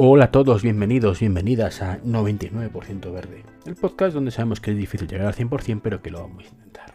Hola 0.00 0.26
a 0.26 0.30
todos, 0.30 0.62
bienvenidos, 0.62 1.18
bienvenidas 1.18 1.82
a 1.82 2.00
99% 2.02 3.12
Verde, 3.12 3.42
el 3.66 3.74
podcast 3.74 4.14
donde 4.14 4.30
sabemos 4.30 4.60
que 4.60 4.70
es 4.70 4.76
difícil 4.76 5.08
llegar 5.08 5.26
al 5.26 5.34
100%, 5.34 5.80
pero 5.82 6.00
que 6.00 6.12
lo 6.12 6.20
vamos 6.20 6.44
a 6.44 6.48
intentar. 6.50 6.94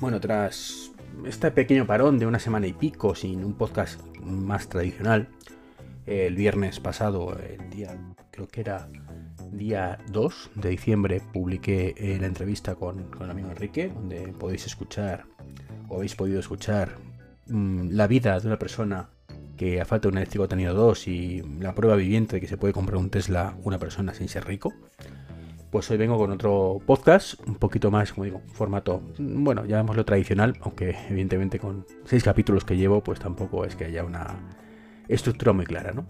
Bueno, 0.00 0.18
tras 0.18 0.90
este 1.24 1.52
pequeño 1.52 1.86
parón 1.86 2.18
de 2.18 2.26
una 2.26 2.40
semana 2.40 2.66
y 2.66 2.72
pico 2.72 3.14
sin 3.14 3.44
un 3.44 3.54
podcast 3.54 4.00
más 4.24 4.68
tradicional, 4.68 5.28
el 6.04 6.34
viernes 6.34 6.80
pasado, 6.80 7.38
el 7.38 7.70
día, 7.70 7.96
creo 8.32 8.48
que 8.48 8.62
era 8.62 8.88
día 9.52 10.00
2 10.10 10.50
de 10.56 10.68
diciembre, 10.68 11.22
publiqué 11.32 11.94
eh, 11.96 12.18
la 12.20 12.26
entrevista 12.26 12.74
con, 12.74 13.06
el 13.20 13.30
amigo 13.30 13.50
Enrique, 13.50 13.86
donde 13.86 14.32
podéis 14.32 14.66
escuchar, 14.66 15.26
o 15.88 15.98
habéis 15.98 16.16
podido 16.16 16.40
escuchar, 16.40 16.96
mm, 17.46 17.90
la 17.92 18.08
vida 18.08 18.40
de 18.40 18.48
una 18.48 18.58
persona 18.58 19.10
que 19.60 19.78
a 19.78 19.84
falta 19.84 20.08
de 20.08 20.12
un 20.12 20.16
eléctrico 20.16 20.44
ha 20.44 20.48
tenido 20.48 20.72
dos 20.72 21.06
y 21.06 21.42
la 21.60 21.74
prueba 21.74 21.94
viviente 21.94 22.36
de 22.36 22.40
que 22.40 22.46
se 22.46 22.56
puede 22.56 22.72
comprar 22.72 22.96
un 22.96 23.10
Tesla 23.10 23.58
una 23.62 23.78
persona 23.78 24.14
sin 24.14 24.26
ser 24.26 24.46
rico, 24.46 24.72
pues 25.70 25.90
hoy 25.90 25.98
vengo 25.98 26.16
con 26.16 26.30
otro 26.30 26.78
podcast, 26.86 27.34
un 27.46 27.56
poquito 27.56 27.90
más, 27.90 28.14
como 28.14 28.24
digo, 28.24 28.40
formato, 28.54 29.02
bueno, 29.18 29.66
llamémoslo 29.66 30.06
tradicional, 30.06 30.56
aunque 30.62 30.96
evidentemente 31.10 31.58
con 31.58 31.84
seis 32.06 32.24
capítulos 32.24 32.64
que 32.64 32.78
llevo, 32.78 33.02
pues 33.02 33.20
tampoco 33.20 33.66
es 33.66 33.76
que 33.76 33.84
haya 33.84 34.02
una 34.02 34.34
estructura 35.08 35.52
muy 35.52 35.66
clara, 35.66 35.92
¿no? 35.92 36.06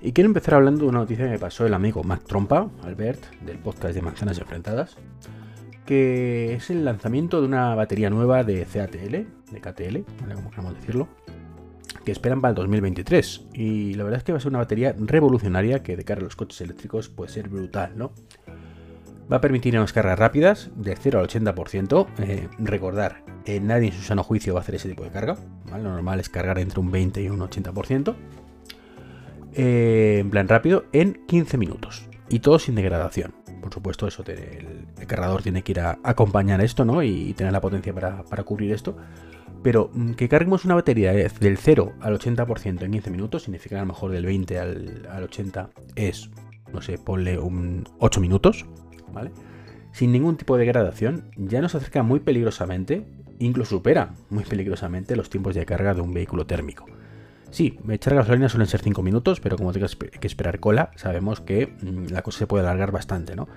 Y 0.00 0.12
quiero 0.12 0.28
empezar 0.28 0.54
hablando 0.54 0.82
de 0.82 0.90
una 0.90 1.00
noticia 1.00 1.24
que 1.24 1.32
me 1.32 1.38
pasó 1.40 1.66
el 1.66 1.74
amigo 1.74 2.04
Mac 2.04 2.22
Trompa, 2.28 2.70
Albert, 2.84 3.40
del 3.40 3.58
podcast 3.58 3.92
de 3.92 4.02
Manzanas 4.02 4.38
Enfrentadas, 4.38 4.96
que 5.84 6.54
es 6.54 6.70
el 6.70 6.84
lanzamiento 6.84 7.40
de 7.40 7.48
una 7.48 7.74
batería 7.74 8.08
nueva 8.08 8.44
de 8.44 8.64
CATL, 8.64 9.26
de 9.50 9.60
KTL, 9.60 10.22
¿vale? 10.22 10.34
como 10.36 10.50
queramos 10.50 10.74
decirlo, 10.76 11.08
que 12.08 12.12
esperan 12.12 12.40
para 12.40 12.50
el 12.50 12.54
2023. 12.56 13.48
Y 13.52 13.92
la 13.92 14.04
verdad 14.04 14.18
es 14.18 14.24
que 14.24 14.32
va 14.32 14.38
a 14.38 14.40
ser 14.40 14.48
una 14.48 14.60
batería 14.60 14.94
revolucionaria 14.98 15.82
que 15.82 15.94
de 15.94 16.04
cara 16.04 16.22
a 16.22 16.24
los 16.24 16.36
coches 16.36 16.58
eléctricos 16.62 17.10
puede 17.10 17.30
ser 17.30 17.50
brutal, 17.50 17.92
¿no? 17.96 18.12
Va 19.30 19.36
a 19.36 19.40
permitir 19.42 19.76
unas 19.76 19.92
cargas 19.92 20.18
rápidas 20.18 20.70
de 20.74 20.96
0 20.96 21.20
al 21.20 21.28
80%. 21.28 22.06
Eh, 22.20 22.48
recordar, 22.60 23.22
eh, 23.44 23.60
nadie 23.60 23.88
en 23.88 23.92
su 23.92 24.00
sano 24.00 24.24
juicio 24.24 24.54
va 24.54 24.60
a 24.60 24.62
hacer 24.62 24.76
ese 24.76 24.88
tipo 24.88 25.04
de 25.04 25.10
carga. 25.10 25.36
Lo 25.70 25.82
normal 25.82 26.18
es 26.18 26.30
cargar 26.30 26.58
entre 26.58 26.80
un 26.80 26.90
20 26.90 27.22
y 27.22 27.28
un 27.28 27.40
80%. 27.40 28.16
Eh, 29.52 30.18
en 30.20 30.30
plan 30.30 30.48
rápido, 30.48 30.86
en 30.94 31.26
15 31.26 31.58
minutos. 31.58 32.08
Y 32.30 32.38
todo 32.38 32.58
sin 32.58 32.74
degradación. 32.74 33.34
Por 33.60 33.74
supuesto, 33.74 34.06
eso 34.06 34.24
el, 34.26 35.06
cargador 35.06 35.42
tiene 35.42 35.62
que 35.62 35.72
ir 35.72 35.80
a 35.80 35.98
acompañar 36.02 36.62
esto, 36.62 36.86
¿no? 36.86 37.02
Y, 37.02 37.34
tener 37.34 37.52
la 37.52 37.60
potencia 37.60 37.92
para, 37.92 38.22
para 38.22 38.44
cubrir 38.44 38.72
esto. 38.72 38.96
Pero 39.62 39.90
mm, 39.92 40.12
que 40.12 40.28
carguemos 40.28 40.64
una 40.64 40.74
batería 40.74 41.12
del 41.12 41.58
0 41.58 41.92
al 42.00 42.18
80% 42.18 42.82
en 42.82 42.92
15 42.92 43.10
minutos, 43.10 43.42
significa 43.44 43.76
a 43.76 43.80
lo 43.80 43.86
mejor 43.86 44.12
del 44.12 44.26
20 44.26 44.58
al, 44.58 45.22
80 45.24 45.70
es, 45.96 46.30
no 46.72 46.80
sé, 46.80 46.98
ponle 46.98 47.38
un 47.38 47.84
8 47.98 48.20
minutos, 48.20 48.66
¿vale? 49.12 49.30
Sin 49.92 50.12
ningún 50.12 50.36
tipo 50.36 50.56
de 50.56 50.64
degradación, 50.64 51.30
ya 51.36 51.60
nos 51.60 51.74
acerca 51.74 52.02
muy 52.02 52.20
peligrosamente, 52.20 53.06
incluso 53.38 53.76
supera 53.76 54.14
muy 54.30 54.44
peligrosamente 54.44 55.16
los 55.16 55.30
tiempos 55.30 55.54
de 55.54 55.66
carga 55.66 55.94
de 55.94 56.00
un 56.00 56.12
vehículo 56.12 56.46
térmico. 56.46 56.86
Sí, 57.50 57.78
echar 57.88 58.14
gasolina 58.14 58.48
suelen 58.48 58.68
ser 58.68 58.82
5 58.82 59.02
minutos, 59.02 59.40
pero 59.40 59.56
como 59.56 59.72
tengas 59.72 59.96
que 59.96 60.26
esperar 60.26 60.60
cola, 60.60 60.90
sabemos 60.96 61.40
que 61.40 61.66
mm, 61.66 62.12
la 62.12 62.22
cosa 62.22 62.40
se 62.40 62.46
puede 62.46 62.64
alargar 62.64 62.92
bastante, 62.92 63.34
¿no? 63.34 63.48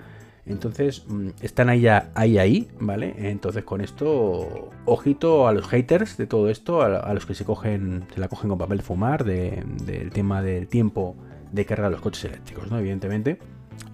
Entonces, 0.44 1.04
mm, 1.06 1.28
están 1.40 1.68
ahí, 1.68 1.86
ahí, 1.86 2.38
ahí, 2.38 2.68
¿vale? 2.80 3.14
Entonces, 3.30 3.64
con 3.64 3.80
esto, 3.80 4.70
ojito 4.84 5.46
a 5.46 5.52
los 5.52 5.68
haters 5.68 6.16
de 6.16 6.26
todo 6.26 6.50
esto, 6.50 6.82
a, 6.82 7.14
los 7.14 7.26
que 7.26 7.34
se 7.34 7.44
cogen, 7.44 8.06
se 8.12 8.20
la 8.20 8.28
cogen 8.28 8.50
con 8.50 8.58
papel 8.58 8.82
fumar, 8.82 9.24
del 9.24 10.10
tema 10.12 10.42
del 10.42 10.66
tiempo 10.66 11.16
de 11.52 11.64
carga 11.64 11.84
de 11.84 11.92
los 11.92 12.00
coches 12.00 12.24
eléctricos, 12.24 12.70
¿no? 12.70 12.78
Evidentemente, 12.78 13.38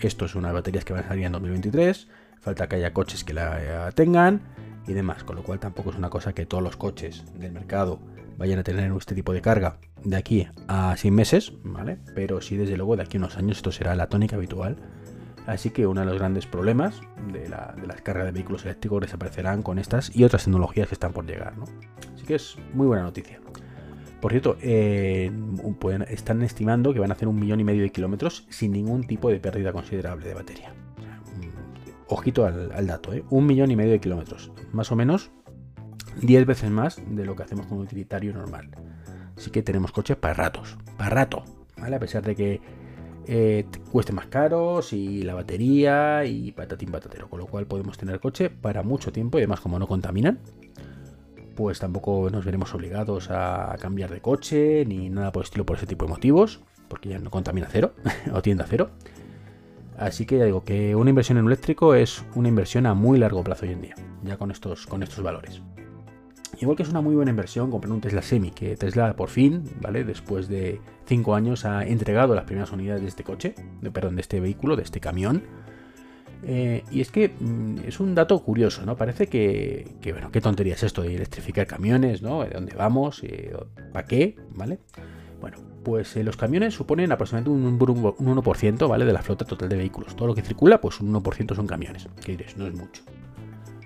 esto 0.01 0.25
es 0.25 0.35
unas 0.35 0.53
baterías 0.53 0.85
que 0.85 0.93
van 0.93 1.05
a 1.05 1.09
salir 1.09 1.25
en 1.25 1.33
2023, 1.33 2.09
falta 2.41 2.69
que 2.69 2.77
haya 2.77 2.93
coches 2.93 3.25
que 3.25 3.35
la 3.35 3.91
tengan 3.95 4.41
y 4.87 4.95
demás, 4.95 5.25
con 5.25 5.37
lo 5.37 5.43
cual 5.43 5.59
tampoco 5.59 5.91
es 5.91 5.97
una 5.97 6.09
cosa 6.09 6.33
que 6.33 6.47
todos 6.47 6.63
los 6.63 6.77
coches 6.77 7.25
del 7.39 7.53
mercado 7.53 7.99
vayan 8.39 8.61
a 8.61 8.63
tener 8.63 8.91
este 8.93 9.15
tipo 9.15 9.33
de 9.33 9.43
carga 9.43 9.79
de 10.05 10.17
aquí 10.17 10.49
a 10.69 10.97
100 10.97 11.15
meses, 11.15 11.53
¿vale? 11.65 11.99
Pero 12.15 12.41
sí, 12.41 12.57
desde 12.57 12.77
luego, 12.77 12.97
de 12.97 13.03
aquí 13.03 13.17
a 13.17 13.21
unos 13.21 13.37
años 13.37 13.59
esto 13.59 13.73
será 13.73 13.95
la 13.97 14.09
tónica 14.09 14.37
habitual 14.37 14.77
Así 15.49 15.71
que 15.71 15.87
uno 15.87 16.03
de 16.03 16.07
los 16.07 16.19
grandes 16.19 16.47
problemas 16.47 17.01
de, 17.33 17.49
las 17.49 18.03
cargas 18.03 18.27
de 18.27 18.33
vehículos 18.33 18.67
eléctricos 18.67 19.01
desaparecerán 19.01 19.63
con 19.63 19.79
estas 19.79 20.15
y 20.15 20.25
otras 20.25 20.45
tecnologías 20.45 20.89
que 20.89 20.95
están 20.95 21.15
por 21.15 21.25
llegar. 21.25 21.55
Así 22.15 22.27
que 22.27 22.35
es 22.35 22.59
muy 22.75 22.87
buena 22.87 23.03
noticia. 23.03 23.41
Por 24.21 24.33
cierto, 24.33 24.59
eh, 24.61 25.33
están 26.11 26.43
estimando 26.43 26.93
que 26.93 27.01
van 27.01 27.11
a 27.11 27.15
hacer 27.15 27.29
un 27.29 27.41
millón 27.41 27.61
y 27.61 27.65
medio 27.65 27.81
de 27.81 27.89
kilómetros 27.89 28.47
sin 28.51 28.73
ningún 28.73 29.07
tipo 29.07 29.31
de 29.31 29.41
pérdida 29.41 29.73
considerable 29.73 30.29
de 30.29 30.35
batería. 30.35 30.75
ojito 32.09 32.45
al, 32.45 32.87
dato, 32.87 33.15
¿eh? 33.15 33.25
un 33.31 33.47
millón 33.47 33.71
y 33.71 33.77
medio 33.77 33.93
de 33.93 34.01
kilómetros. 34.01 34.53
Más 34.73 34.93
o 34.93 34.97
menos 34.97 35.31
10 36.21 36.45
veces 36.45 36.71
más 36.71 37.01
de 37.09 37.25
lo 37.25 37.35
que 37.35 37.45
hacemos 37.45 37.69
con 37.69 37.79
un 37.79 37.85
utilitario 37.85 38.35
normal. 38.35 38.69
Así 39.35 39.51
que 39.51 39.63
tenemos 39.63 39.93
coches 39.93 40.19
para 40.19 40.35
ratos, 40.35 40.77
para 40.99 41.09
rato. 41.09 41.43
A 41.81 41.99
pesar 41.99 42.23
de 42.23 42.37
que 42.37 42.61
eh, 43.29 43.67
cueste 43.93 44.13
más 44.15 44.27
caros 44.27 44.95
y 44.95 45.23
la 45.23 45.35
batería 45.35 46.25
y 46.25 46.51
patatín 46.53 46.91
patatero. 46.91 47.29
Con 47.29 47.41
lo 47.41 47.47
cual 47.47 47.67
podemos 47.67 47.99
tener 47.99 48.21
coche 48.21 48.49
para 48.49 48.83
mucho 48.83 49.13
tiempo 49.13 49.39
y 49.39 49.43
además 49.43 49.61
como 49.61 49.79
no 49.79 49.87
contaminan, 49.87 50.39
pues 51.55 51.79
tampoco 51.79 52.31
nos 52.31 52.45
veremos 52.45 52.75
obligados 52.75 53.29
a 53.31 53.77
cambiar 53.79 54.11
de 54.11 54.23
coche 54.23 54.85
ni 54.87 55.11
nada 55.11 55.31
por 55.31 55.43
el 55.43 55.45
estilo 55.45 55.67
por 55.67 55.77
ese 55.77 55.87
tipo 55.87 56.07
de 56.07 56.11
motivos, 56.11 56.61
porque 56.89 57.11
ya 57.11 57.19
no 57.19 57.31
contamina 57.31 57.69
cero 57.71 57.93
o 58.33 58.41
tiende 58.41 58.65
a 58.65 58.67
cero. 58.67 58.91
Así 59.99 60.25
que 60.25 60.39
ya 60.39 60.45
digo 60.45 60.65
que 60.65 60.95
una 60.95 61.11
inversión 61.11 61.37
en 61.37 61.47
eléctrico 61.47 61.95
es 61.95 62.25
una 62.35 62.49
inversión 62.49 62.87
a 62.87 62.95
muy 62.95 63.19
largo 63.19 63.45
plazo 63.45 63.67
hoy 63.67 63.73
en 63.73 63.83
día, 63.83 63.95
ya 64.23 64.39
con 64.39 64.51
estos, 64.51 64.87
con 64.87 65.03
estos 65.03 65.23
valores. 65.23 65.61
Igual 66.61 66.77
que 66.77 66.83
es 66.83 66.89
una 66.89 67.01
muy 67.01 67.15
buena 67.15 67.31
inversión 67.31 67.71
comprar 67.71 67.93
un 67.93 68.01
Tesla 68.01 68.23
Semi, 68.23 68.51
que 68.51 68.77
Tesla 68.77 69.15
por 69.15 69.29
fin, 69.29 69.65
¿vale? 69.81 70.03
Después 70.05 70.49
de 70.49 70.81
5 71.07 71.35
años 71.35 71.65
ha 71.65 71.87
entregado 71.87 72.35
las 72.35 72.45
primeras 72.45 72.73
unidades 72.73 73.03
de 73.03 73.09
este 73.09 73.23
coche, 73.23 73.55
de, 73.81 73.91
perdón, 73.91 74.17
de 74.17 74.23
este 74.23 74.41
vehículo, 74.41 74.75
de 74.75 74.83
este 74.83 75.01
camión. 75.01 75.43
Eh, 76.43 76.85
y 76.91 77.01
es 77.01 77.11
que 77.11 77.31
mm, 77.39 77.79
es 77.87 78.01
un 78.01 78.15
dato 78.15 78.39
curioso, 78.43 78.85
¿no? 78.85 78.97
Parece 78.97 79.29
que, 79.29 79.87
bueno, 80.13 80.31
qué 80.31 80.41
tontería 80.41 80.75
es 80.75 80.83
esto 80.83 81.03
de 81.03 81.15
electrificar 81.15 81.67
camiones, 81.67 82.23
¿no? 82.23 82.43
¿De 82.43 82.51
dónde 82.51 82.75
vamos? 82.75 83.23
Eh, 83.23 83.53
¿Para 83.93 84.07
qué? 84.07 84.37
¿Vale? 84.55 84.79
Bueno, 85.41 85.59
pues 85.85 86.17
eh, 86.17 86.25
los 86.25 86.37
camiones 86.37 86.75
suponen 86.75 87.13
aproximadamente 87.13 87.51
un, 87.51 87.65
un, 87.67 88.37
1%, 88.43 88.89
¿vale? 88.89 89.05
De 89.05 89.13
la 89.13 89.23
flota 89.23 89.45
total 89.45 89.69
de 89.69 89.77
vehículos. 89.77 90.17
Todo 90.17 90.29
lo 90.29 90.35
que 90.35 90.43
circula, 90.43 90.81
pues 90.81 91.01
un 91.01 91.13
1% 91.13 91.55
son 91.55 91.67
camiones. 91.67 92.09
Que 92.25 92.33
diréis, 92.33 92.57
no 92.57 92.67
es 92.67 92.75
mucho. 92.75 93.03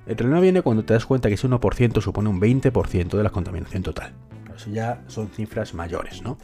El 0.07 0.17
problema 0.17 0.41
viene 0.41 0.63
cuando 0.63 0.85
te 0.85 0.95
das 0.95 1.07
cuenta 1.07 1.29
que 1.29 1.35
ese 1.35 1.49
1% 1.49 2.01
supone 2.01 2.29
un 2.29 2.41
20% 2.41 3.17
de 3.17 3.23
la 3.23 3.31
contaminación 3.31 3.83
total. 3.83 4.13
Eso 4.55 4.71
ya 4.71 5.03
son 5.07 5.29
cifras 5.29 5.75
mayores, 5.75 6.23
¿no? 6.23 6.39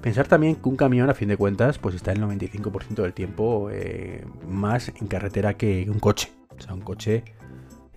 Pensar 0.00 0.26
también 0.26 0.56
que 0.56 0.68
un 0.68 0.76
camión, 0.76 1.10
a 1.10 1.14
fin 1.14 1.28
de 1.28 1.36
cuentas, 1.36 1.78
pues 1.78 1.94
está 1.94 2.12
el 2.12 2.20
95% 2.20 3.02
del 3.02 3.12
tiempo 3.12 3.68
eh, 3.70 4.24
más 4.48 4.88
en 4.88 5.06
carretera 5.06 5.54
que 5.54 5.88
un 5.88 6.00
coche. 6.00 6.30
O 6.58 6.60
sea, 6.60 6.74
un 6.74 6.80
coche 6.80 7.24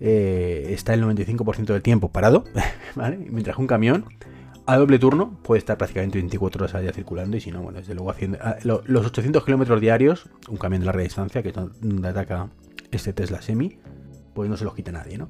eh, 0.00 0.68
está 0.70 0.94
el 0.94 1.02
95% 1.02 1.64
del 1.66 1.82
tiempo 1.82 2.10
parado, 2.10 2.44
¿vale? 2.94 3.16
Mientras 3.16 3.56
que 3.56 3.62
un 3.62 3.68
camión 3.68 4.04
a 4.66 4.76
doble 4.76 4.98
turno 4.98 5.38
puede 5.42 5.58
estar 5.58 5.78
prácticamente 5.78 6.18
24 6.18 6.64
horas 6.64 6.74
al 6.74 6.82
día 6.82 6.92
circulando 6.92 7.36
y 7.36 7.40
si 7.40 7.50
no, 7.50 7.62
bueno, 7.62 7.78
desde 7.78 7.94
luego 7.94 8.10
haciendo... 8.10 8.38
Ah, 8.40 8.56
los 8.62 9.06
800 9.06 9.44
kilómetros 9.44 9.80
diarios, 9.80 10.28
un 10.48 10.56
camión 10.56 10.80
de 10.80 10.86
larga 10.86 11.02
distancia 11.02 11.42
que 11.42 11.50
es 11.50 11.54
donde 11.54 12.08
ataca 12.08 12.48
este 12.90 13.12
Tesla 13.12 13.40
Semi, 13.42 13.78
pues 14.36 14.50
no 14.50 14.56
se 14.56 14.64
los 14.64 14.74
quita 14.74 14.92
nadie, 14.92 15.16
¿no? 15.16 15.28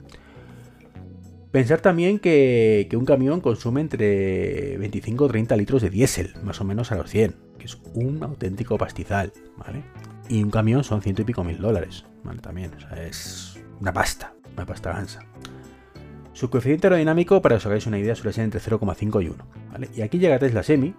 Pensar 1.53 1.81
también 1.81 2.19
que, 2.19 2.89
un 2.95 3.07
camión 3.07 3.41
consume 3.41 3.81
entre 3.81 4.77
25 4.77 5.25
o 5.25 5.29
30 5.29 5.57
litros 5.57 5.81
de 5.81 5.89
diésel, 5.89 6.35
más 6.43 6.61
o 6.61 6.65
menos 6.65 6.93
a 6.93 6.97
los 6.97 7.09
100, 7.09 7.37
que 7.57 7.65
es 7.65 7.79
un 7.95 8.23
auténtico 8.23 8.77
pastizal, 8.77 9.33
¿vale? 9.57 9.83
Y 10.29 10.43
un 10.43 10.51
camión 10.51 10.85
son 10.85 11.01
ciento 11.01 11.23
y 11.23 11.25
pico 11.25 11.45
mil 11.45 11.59
dólares, 11.59 12.05
¿vale? 12.25 12.41
También, 12.41 12.75
o 12.75 12.81
sea, 12.81 13.03
es 13.07 13.59
una 13.81 13.93
pasta, 13.93 14.35
una 14.55 14.67
pasta 14.67 14.93
gansa. 14.93 15.21
Su 16.33 16.51
coeficiente 16.51 16.89
aerodinámico, 16.89 17.41
para 17.41 17.55
que 17.55 17.59
os 17.59 17.67
hagáis 17.67 17.87
una 17.87 17.99
idea, 17.99 18.15
suele 18.17 18.35
ser 18.35 18.45
entre 18.45 18.61
0,5 18.61 19.25
y 19.25 19.29
1, 19.29 19.47
¿vale? 19.73 19.89
Y 19.95 20.03
aquí 20.03 20.19
llega 20.19 20.39
Tesla 20.39 20.63
Semi, 20.65 20.95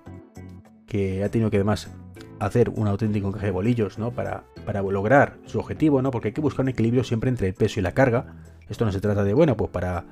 que 0.87 1.23
ha 1.23 1.29
tenido 1.29 1.51
que 1.51 1.57
además 1.57 1.91
hacer 2.39 2.69
un 2.69 2.87
auténtico 2.87 3.27
encaje 3.29 3.47
de 3.47 3.51
bolillos, 3.51 3.97
¿no? 3.97 4.11
Para, 4.11 4.43
para 4.65 4.81
lograr 4.81 5.37
su 5.45 5.59
objetivo, 5.59 6.01
¿no? 6.01 6.11
Porque 6.11 6.29
hay 6.29 6.33
que 6.33 6.41
buscar 6.41 6.63
un 6.63 6.69
equilibrio 6.69 7.03
siempre 7.03 7.29
entre 7.29 7.47
el 7.47 7.53
peso 7.53 7.79
y 7.79 7.83
la 7.83 7.93
carga. 7.93 8.35
Esto 8.69 8.85
no 8.85 8.91
se 8.91 8.99
trata 8.99 9.23
de, 9.23 9.33
bueno, 9.33 9.55
pues 9.57 9.71
para 9.71 10.05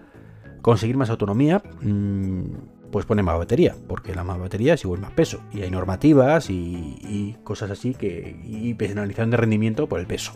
conseguir 0.62 0.98
más 0.98 1.10
autonomía, 1.10 1.62
mm, 1.81 2.44
pues 2.92 3.06
pone 3.06 3.24
más 3.24 3.38
batería, 3.38 3.75
porque 3.88 4.16
la 4.16 4.24
más 4.24 4.39
batería 4.39 4.75
es 4.75 4.83
igual 4.83 5.01
más 5.01 5.12
peso. 5.12 5.42
Y 5.51 5.62
hay 5.62 5.72
normativas 5.72 6.50
y, 6.50 7.36
cosas 7.44 7.72
así 7.72 7.94
que. 7.94 8.39
y 8.44 8.74
penalización 8.74 9.31
de 9.31 9.38
rendimiento 9.38 9.88
por 9.88 10.00
el 10.00 10.07
peso. 10.07 10.33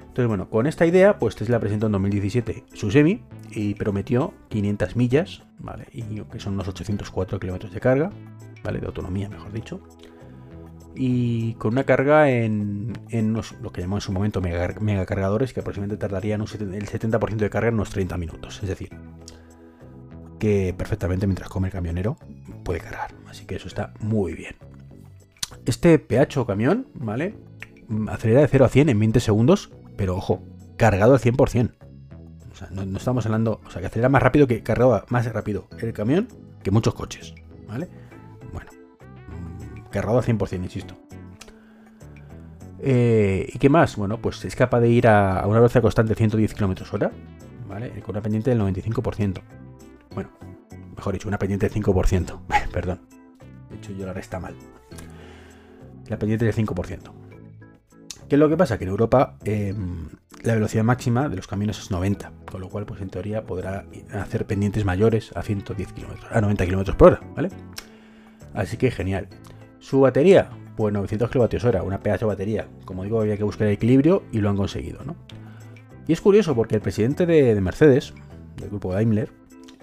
Entonces, 0.00 0.28
bueno, 0.28 0.50
con 0.50 0.66
esta 0.66 0.84
idea, 0.84 1.18
pues 1.18 1.36
Tesla 1.36 1.58
presentó 1.58 1.86
en 1.86 1.92
2017 1.92 2.64
su 2.74 2.90
semi 2.90 3.22
y 3.50 3.74
prometió 3.74 4.34
500 4.48 4.94
millas, 4.94 5.42
¿vale? 5.58 5.86
Y 5.90 6.02
que 6.02 6.38
son 6.38 6.52
unos 6.52 6.68
804 6.68 7.40
kilómetros 7.40 7.72
de 7.72 7.80
carga, 7.80 8.10
¿vale? 8.62 8.80
De 8.80 8.86
autonomía, 8.86 9.30
mejor 9.30 9.52
dicho 9.52 9.80
y 10.94 11.54
con 11.54 11.72
una 11.72 11.84
carga 11.84 12.30
en, 12.30 12.92
lo 13.62 13.72
que 13.72 13.80
llamamos 13.80 14.04
en 14.04 14.06
su 14.06 14.12
momento 14.12 14.40
mega, 14.40 15.06
cargadores 15.06 15.52
que 15.52 15.60
aproximadamente 15.60 16.00
tardarían 16.00 16.42
el 16.42 16.46
70% 16.46 17.36
de 17.36 17.50
carga 17.50 17.68
en 17.68 17.74
unos 17.74 17.90
30 17.90 18.18
minutos. 18.18 18.60
Es 18.62 18.68
decir, 18.68 18.90
que 20.38 20.74
perfectamente 20.76 21.26
mientras 21.26 21.48
come 21.48 21.68
el 21.68 21.72
camionero 21.72 22.16
puede 22.64 22.80
cargar. 22.80 23.14
Así 23.28 23.46
que 23.46 23.56
eso 23.56 23.68
está 23.68 23.94
muy 24.00 24.34
bien. 24.34 24.56
Este 25.64 25.98
PH 25.98 26.44
camión, 26.46 26.88
¿vale? 26.94 27.36
Acelera 28.08 28.40
de 28.40 28.48
0 28.48 28.64
a 28.64 28.68
100 28.68 28.88
en 28.88 28.98
20 28.98 29.20
segundos, 29.20 29.70
pero 29.96 30.16
ojo, 30.16 30.42
cargado 30.76 31.14
al 31.14 31.20
100%. 31.20 31.70
O 32.50 32.54
sea, 32.54 32.68
no, 32.70 32.96
estamos 32.96 33.24
hablando, 33.24 33.60
o 33.64 33.70
sea, 33.70 33.80
que 33.80 33.86
acelera 33.86 34.08
más 34.08 34.22
rápido 34.22 34.46
que 34.46 34.62
cargado 34.62 35.04
más 35.08 35.32
rápido 35.32 35.68
el 35.80 35.92
camión 35.92 36.28
que 36.62 36.70
muchos 36.70 36.94
coches, 36.94 37.34
¿vale? 37.66 37.88
Cargado 39.92 40.18
al 40.18 40.24
100%, 40.24 40.64
insisto. 40.64 40.96
Eh, 42.80 43.48
¿Y 43.52 43.58
qué 43.58 43.68
más? 43.68 43.94
Bueno, 43.96 44.18
pues 44.18 44.44
es 44.44 44.56
capaz 44.56 44.80
de 44.80 44.88
ir 44.88 45.06
a, 45.06 45.46
una 45.46 45.60
velocidad 45.60 45.82
constante 45.82 46.10
de 46.10 46.16
110 46.16 46.54
km 46.54 46.92
hora, 46.92 47.12
¿vale? 47.68 47.90
Con 48.00 48.16
una 48.16 48.22
pendiente 48.22 48.50
del 48.50 48.60
95%. 48.60 49.40
Bueno, 50.14 50.30
mejor 50.96 51.12
dicho, 51.12 51.28
una 51.28 51.38
pendiente 51.38 51.68
del 51.68 51.82
5%. 51.82 52.40
Perdón. 52.72 53.00
De 53.70 53.76
hecho, 53.76 53.92
yo 53.92 54.04
la 54.04 54.12
resta 54.12 54.40
mal. 54.40 54.54
La 56.08 56.18
pendiente 56.18 56.44
del 56.44 56.54
5%. 56.54 57.12
¿Qué 58.28 58.36
es 58.36 58.40
lo 58.40 58.48
que 58.48 58.56
pasa? 58.56 58.78
Que 58.78 58.84
en 58.84 58.90
Europa 58.90 59.36
em, 59.44 60.08
la 60.42 60.54
velocidad 60.54 60.84
máxima 60.84 61.28
de 61.28 61.36
los 61.36 61.46
camiones 61.46 61.78
es 61.78 61.90
90, 61.90 62.32
con 62.50 62.60
lo 62.60 62.68
cual, 62.68 62.86
pues 62.86 63.00
en 63.00 63.10
teoría 63.10 63.44
podrá 63.44 63.84
hacer 64.14 64.46
pendientes 64.46 64.84
mayores 64.84 65.30
a 65.36 65.42
110 65.42 65.92
km, 65.92 66.16
a 66.30 66.40
90 66.40 66.66
km 66.66 66.96
por 66.96 67.12
hora, 67.12 67.20
¿vale? 67.36 67.50
Así 68.54 68.76
que 68.76 68.90
genial. 68.90 69.28
Su 69.82 70.00
batería, 70.00 70.48
pues 70.76 70.94
900 70.94 71.28
kWh, 71.28 71.84
una 71.84 71.98
pedazo 71.98 72.26
de 72.26 72.34
batería. 72.34 72.68
Como 72.84 73.02
digo, 73.02 73.20
había 73.20 73.36
que 73.36 73.42
buscar 73.42 73.66
el 73.66 73.74
equilibrio 73.74 74.22
y 74.30 74.38
lo 74.38 74.48
han 74.48 74.56
conseguido, 74.56 75.00
¿no? 75.04 75.16
Y 76.06 76.12
es 76.12 76.20
curioso 76.20 76.54
porque 76.54 76.76
el 76.76 76.80
presidente 76.80 77.26
de, 77.26 77.60
Mercedes, 77.60 78.14
del 78.58 78.68
grupo 78.68 78.92
Daimler, 78.92 79.30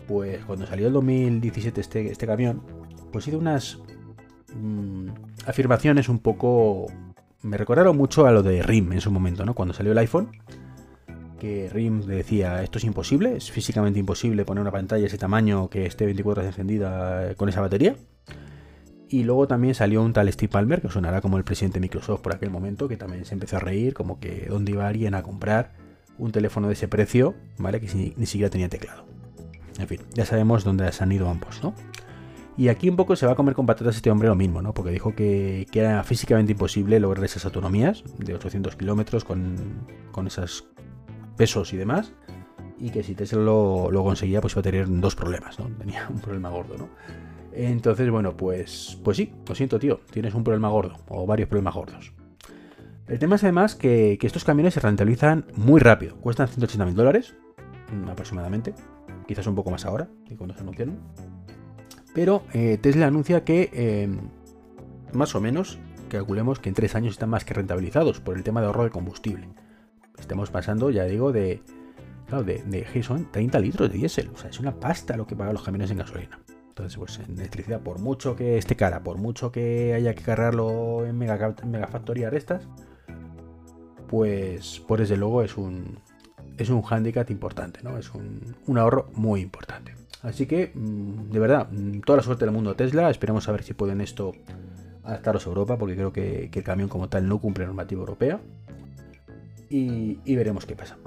pues 0.08 0.44
cuando 0.46 0.66
salió 0.66 0.88
el 0.88 0.94
2017 0.94 1.82
este, 1.82 2.12
este 2.12 2.26
camión, 2.26 2.64
pues 3.12 3.28
hizo 3.28 3.38
unas 3.38 3.80
mm, 4.56 5.10
afirmaciones 5.46 6.08
un 6.08 6.20
poco... 6.20 6.86
Me 7.42 7.58
recordaron 7.58 7.98
mucho 7.98 8.26
a 8.26 8.32
lo 8.32 8.42
de 8.42 8.64
RIM 8.64 8.94
en 8.94 9.02
su 9.02 9.12
momento, 9.12 9.46
¿no? 9.46 9.54
Cuando 9.54 9.74
salió 9.74 9.92
el 9.92 9.98
iPhone, 9.98 10.32
que 11.40 11.70
RIM 11.70 12.06
decía, 12.06 12.64
esto 12.64 12.78
es 12.78 12.86
imposible, 12.86 13.36
es 13.36 13.52
físicamente 13.52 14.00
imposible 14.00 14.46
poner 14.46 14.62
una 14.62 14.72
pantalla 14.72 15.02
de 15.02 15.08
ese 15.08 15.18
tamaño 15.18 15.70
que 15.70 15.86
esté 15.86 16.06
24 16.06 16.42
horas 16.42 16.54
encendida 16.54 17.36
con 17.36 17.50
esa 17.50 17.60
batería. 17.60 17.98
Y 19.10 19.24
luego 19.24 19.48
también 19.48 19.74
salió 19.74 20.04
un 20.04 20.14
tal 20.14 20.32
Steve 20.32 20.52
Palmer, 20.52 20.82
que 20.82 20.90
sonará 20.90 21.20
como 21.20 21.38
el 21.38 21.44
presidente 21.44 21.80
de 21.80 21.82
Microsoft 21.82 22.22
por 22.22 22.36
aquel 22.36 22.52
momento, 22.52 22.88
que 22.88 22.96
también 22.96 23.26
se 23.26 23.34
empezó 23.34 23.58
a 23.58 23.60
reír, 23.60 23.94
como 23.96 24.20
que 24.20 24.46
dónde 24.48 24.72
iba 24.72 24.88
alguien 24.88 25.16
a 25.16 25.24
comprar 25.24 25.72
un 26.20 26.32
teléfono 26.32 26.68
de 26.68 26.74
ese 26.74 26.88
precio, 26.88 27.34
¿vale? 27.58 27.82
Que 27.82 28.14
ni 28.16 28.26
siquiera 28.28 28.52
tenía 28.52 28.70
teclado. 28.70 29.06
En 29.80 29.88
fin, 29.88 30.02
ya 30.14 30.26
sabemos 30.26 30.64
dónde 30.64 30.92
se 30.92 31.04
han 31.04 31.12
ido 31.12 31.28
ambos, 31.30 31.64
¿no? 31.64 31.74
Y 32.58 32.68
aquí 32.68 32.90
un 32.90 32.98
poco 32.98 33.16
se 33.16 33.26
va 33.26 33.32
a 33.32 33.36
comer 33.36 33.56
con 33.56 33.66
patatas 33.66 33.96
este 33.96 34.12
hombre 34.12 34.28
lo 34.28 34.36
mismo, 34.36 34.62
¿no? 34.62 34.74
Porque 34.74 34.92
dijo 34.92 35.16
que, 35.16 35.66
era 35.74 36.04
físicamente 36.04 36.52
imposible 36.52 37.00
lograr 37.00 37.24
esas 37.24 37.46
autonomías 37.46 38.04
de 38.18 38.36
800 38.36 38.76
kilómetros 38.76 39.24
con, 39.24 39.56
con 40.12 40.28
esos 40.28 40.68
pesos 41.38 41.72
y 41.72 41.78
demás. 41.78 42.12
Y 42.78 42.90
que 42.90 43.02
si 43.02 43.16
Tesla 43.16 43.40
lo, 43.40 43.90
lo, 43.90 44.04
conseguía, 44.04 44.42
pues 44.42 44.54
iba 44.54 44.60
a 44.60 44.64
tener 44.64 44.88
dos 44.90 45.16
problemas, 45.16 45.58
¿no? 45.58 45.68
Tenía 45.78 46.06
un 46.10 46.20
problema 46.20 46.50
gordo, 46.50 46.78
¿no? 46.78 46.90
Entonces, 47.62 48.10
bueno, 48.10 48.38
pues, 48.38 48.98
pues 49.04 49.18
sí, 49.18 49.34
lo 49.46 49.54
siento, 49.54 49.80
tío, 49.80 50.00
tienes 50.12 50.34
un 50.34 50.46
problema 50.46 50.70
gordo 50.70 50.96
o 51.10 51.26
varios 51.26 51.50
problemas 51.50 51.76
gordos. 51.76 52.14
El 53.06 53.20
tema 53.20 53.36
es 53.36 53.44
además 53.44 53.76
que, 53.76 54.18
estos 54.22 54.46
camiones 54.46 54.76
se 54.76 54.80
rentabilizan 54.80 55.46
muy 55.56 55.82
rápido, 55.82 56.16
cuestan 56.22 56.48
180 56.48 56.86
mil 56.86 56.96
dólares 56.96 57.36
mm, 57.92 58.08
aproximadamente, 58.08 58.74
quizás 59.28 59.46
un 59.46 59.56
poco 59.56 59.72
más 59.72 59.84
ahora 59.84 60.08
que 60.26 60.38
cuando 60.38 60.56
se 60.56 60.62
anunciaron. 60.62 61.00
Pero 62.14 62.44
eh, 62.54 62.78
Tesla 62.82 63.08
anuncia 63.08 63.44
que 63.44 63.70
em, 63.74 64.20
más 65.12 65.36
o 65.36 65.42
menos, 65.42 65.80
calculemos 66.08 66.60
que 66.60 66.70
en 66.70 66.76
tres 66.76 66.96
años 66.96 67.12
están 67.12 67.30
más 67.30 67.44
que 67.44 67.56
rentabilizados 67.56 68.22
por 68.22 68.38
el 68.38 68.44
tema 68.44 68.62
de 68.62 68.68
ahorro 68.68 68.86
de 68.86 68.92
combustible. 68.92 69.50
Estamos 70.18 70.50
pasando, 70.50 70.92
ya 70.92 71.04
digo, 71.04 71.34
de, 71.34 71.62
claro, 72.26 72.46
de, 72.46 72.64
de 72.64 73.04
son 73.04 73.30
30 73.30 73.60
litros 73.60 73.92
de 73.92 73.98
diésel, 73.98 74.30
o 74.34 74.38
sea, 74.38 74.50
es 74.50 74.62
una 74.62 74.80
pasta 74.80 75.18
lo 75.18 75.28
que 75.28 75.36
pagan 75.36 75.56
los 75.56 75.64
camiones 75.64 75.92
en 75.92 75.98
gasolina. 75.98 76.40
Entonces, 76.80 76.98
pues 76.98 77.20
en 77.20 77.38
electricidad, 77.38 77.82
por 77.82 78.00
mucho 78.00 78.38
que 78.38 78.58
esté 78.58 78.78
cara, 78.78 79.04
por 79.04 79.18
mucho 79.18 79.52
que 79.52 79.94
haya 79.94 80.16
que 80.16 80.24
cargarlo 80.24 81.06
en 81.06 81.18
mega, 81.18 81.54
megafactorías 81.66 82.32
estas, 82.32 82.70
pues, 84.08 84.80
por 84.88 85.00
desde 85.00 85.18
luego 85.18 85.44
es 85.44 85.58
un, 85.58 86.00
es 86.58 86.70
un 86.70 86.82
hándicap 86.82 87.30
importante, 87.32 87.82
¿no? 87.84 87.98
Es 87.98 88.14
un, 88.14 88.78
ahorro 88.78 89.10
muy 89.14 89.42
importante. 89.42 89.94
Así 90.22 90.46
que, 90.46 90.72
mm, 90.74 91.32
de 91.32 91.40
verdad, 91.40 91.68
mm, 91.70 92.00
toda 92.00 92.18
la 92.18 92.24
suerte 92.24 92.46
del 92.46 92.54
mundo 92.54 92.74
Tesla. 92.78 93.10
Esperemos 93.10 93.50
a 93.50 93.52
ver 93.52 93.64
si 93.64 93.74
pueden 93.74 94.00
esto 94.00 94.32
adaptaros 95.04 95.46
a 95.46 95.50
Europa, 95.50 95.78
porque 95.78 95.96
creo 95.96 96.14
que, 96.14 96.50
el 96.54 96.64
camión 96.64 96.88
como 96.88 97.10
tal 97.10 97.28
no 97.28 97.40
cumple 97.40 97.66
normativa 97.66 98.00
europea. 98.00 98.40
Y, 99.70 100.16
veremos 100.34 100.66
qué 100.66 100.78
pasa. 100.78 100.98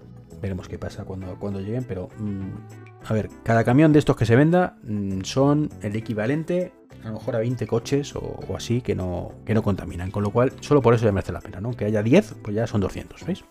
Veremos 0.43 0.69
qué 0.69 0.79
pasa 0.79 1.05
cuando, 1.05 1.39
cuando 1.39 1.61
lleguen, 1.61 1.85
pero 1.85 2.11
mm, 2.19 2.82
a 3.05 3.13
ver, 3.13 3.31
cada 3.43 3.65
camión 3.65 3.93
de 3.93 3.99
estos 3.99 4.17
que 4.17 4.27
se 4.27 4.37
venda 4.37 4.77
mm, 4.85 5.23
son 5.23 5.71
el 5.83 5.97
equivalente 5.97 6.73
a 7.03 7.09
lo 7.09 7.15
mejor 7.15 7.37
a 7.37 7.39
20 7.41 7.67
coches 7.67 8.15
o, 8.15 8.39
así 8.57 8.81
que 8.81 8.95
no, 8.95 9.33
que 9.45 9.55
no 9.55 9.63
contaminan. 9.63 10.11
Con 10.11 10.23
lo 10.23 10.31
cual, 10.31 10.53
solo 10.61 10.81
por 10.83 10.95
eso 10.95 11.05
ya 11.05 11.13
merece 11.13 11.33
la 11.33 11.41
pena, 11.41 11.61
¿no? 11.61 11.73
Que 11.73 11.85
haya 11.85 12.03
10, 12.03 12.37
pues 12.43 12.55
ya 12.55 12.67
son 12.67 12.81
200, 12.81 13.27
¿veis? 13.27 13.45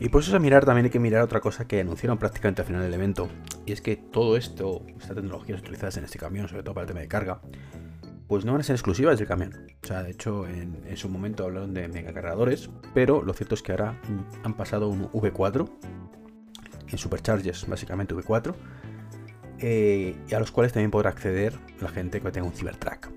Y 0.00 0.08
por 0.08 0.22
eso 0.22 0.34
a 0.34 0.40
mirar 0.40 0.64
también 0.64 0.86
hay 0.86 0.90
que 0.90 0.98
mirar 0.98 1.22
otra 1.22 1.40
cosa 1.40 1.66
que 1.66 1.80
anunciaron 1.80 2.18
prácticamente 2.18 2.62
al 2.62 2.66
final 2.66 2.82
del 2.82 2.94
evento. 2.94 3.28
Y 3.64 3.72
es 3.72 3.80
que 3.80 3.96
todo 3.96 4.36
esto, 4.36 4.82
estas 4.98 5.14
tecnologías 5.14 5.60
utilizadas 5.60 5.96
en 5.98 6.04
este 6.04 6.18
camión, 6.18 6.48
sobre 6.48 6.62
todo 6.62 6.74
para 6.74 6.84
el 6.84 6.88
tema 6.88 7.00
de 7.00 7.08
carga, 7.08 7.40
pues 8.26 8.44
no 8.44 8.52
van 8.52 8.62
a 8.62 8.64
ser 8.64 8.74
exclusivas 8.74 9.18
del 9.18 9.28
camión. 9.28 9.52
O 9.82 9.86
sea, 9.86 10.02
de 10.02 10.10
hecho, 10.10 10.48
en, 10.48 10.82
en 10.86 10.96
su 10.96 11.08
momento 11.08 11.44
hablaron 11.44 11.74
de 11.74 11.86
megacargadores, 11.88 12.70
pero 12.92 13.22
lo 13.22 13.34
cierto 13.34 13.54
es 13.54 13.62
que 13.62 13.72
ahora 13.72 13.92
mm, 13.92 14.46
han 14.46 14.54
pasado 14.54 14.88
un 14.88 15.10
V4 15.12 15.68
en 16.94 16.98
Superchargers, 16.98 17.66
básicamente 17.66 18.14
V4, 18.14 18.54
eh, 19.58 20.16
y 20.28 20.34
a 20.34 20.38
los 20.38 20.50
cuales 20.50 20.72
también 20.72 20.90
podrá 20.90 21.10
acceder 21.10 21.54
la 21.80 21.88
gente 21.88 22.20
que 22.20 22.30
tenga 22.30 22.46
un 22.46 22.52
Cybertruck. 22.52 23.10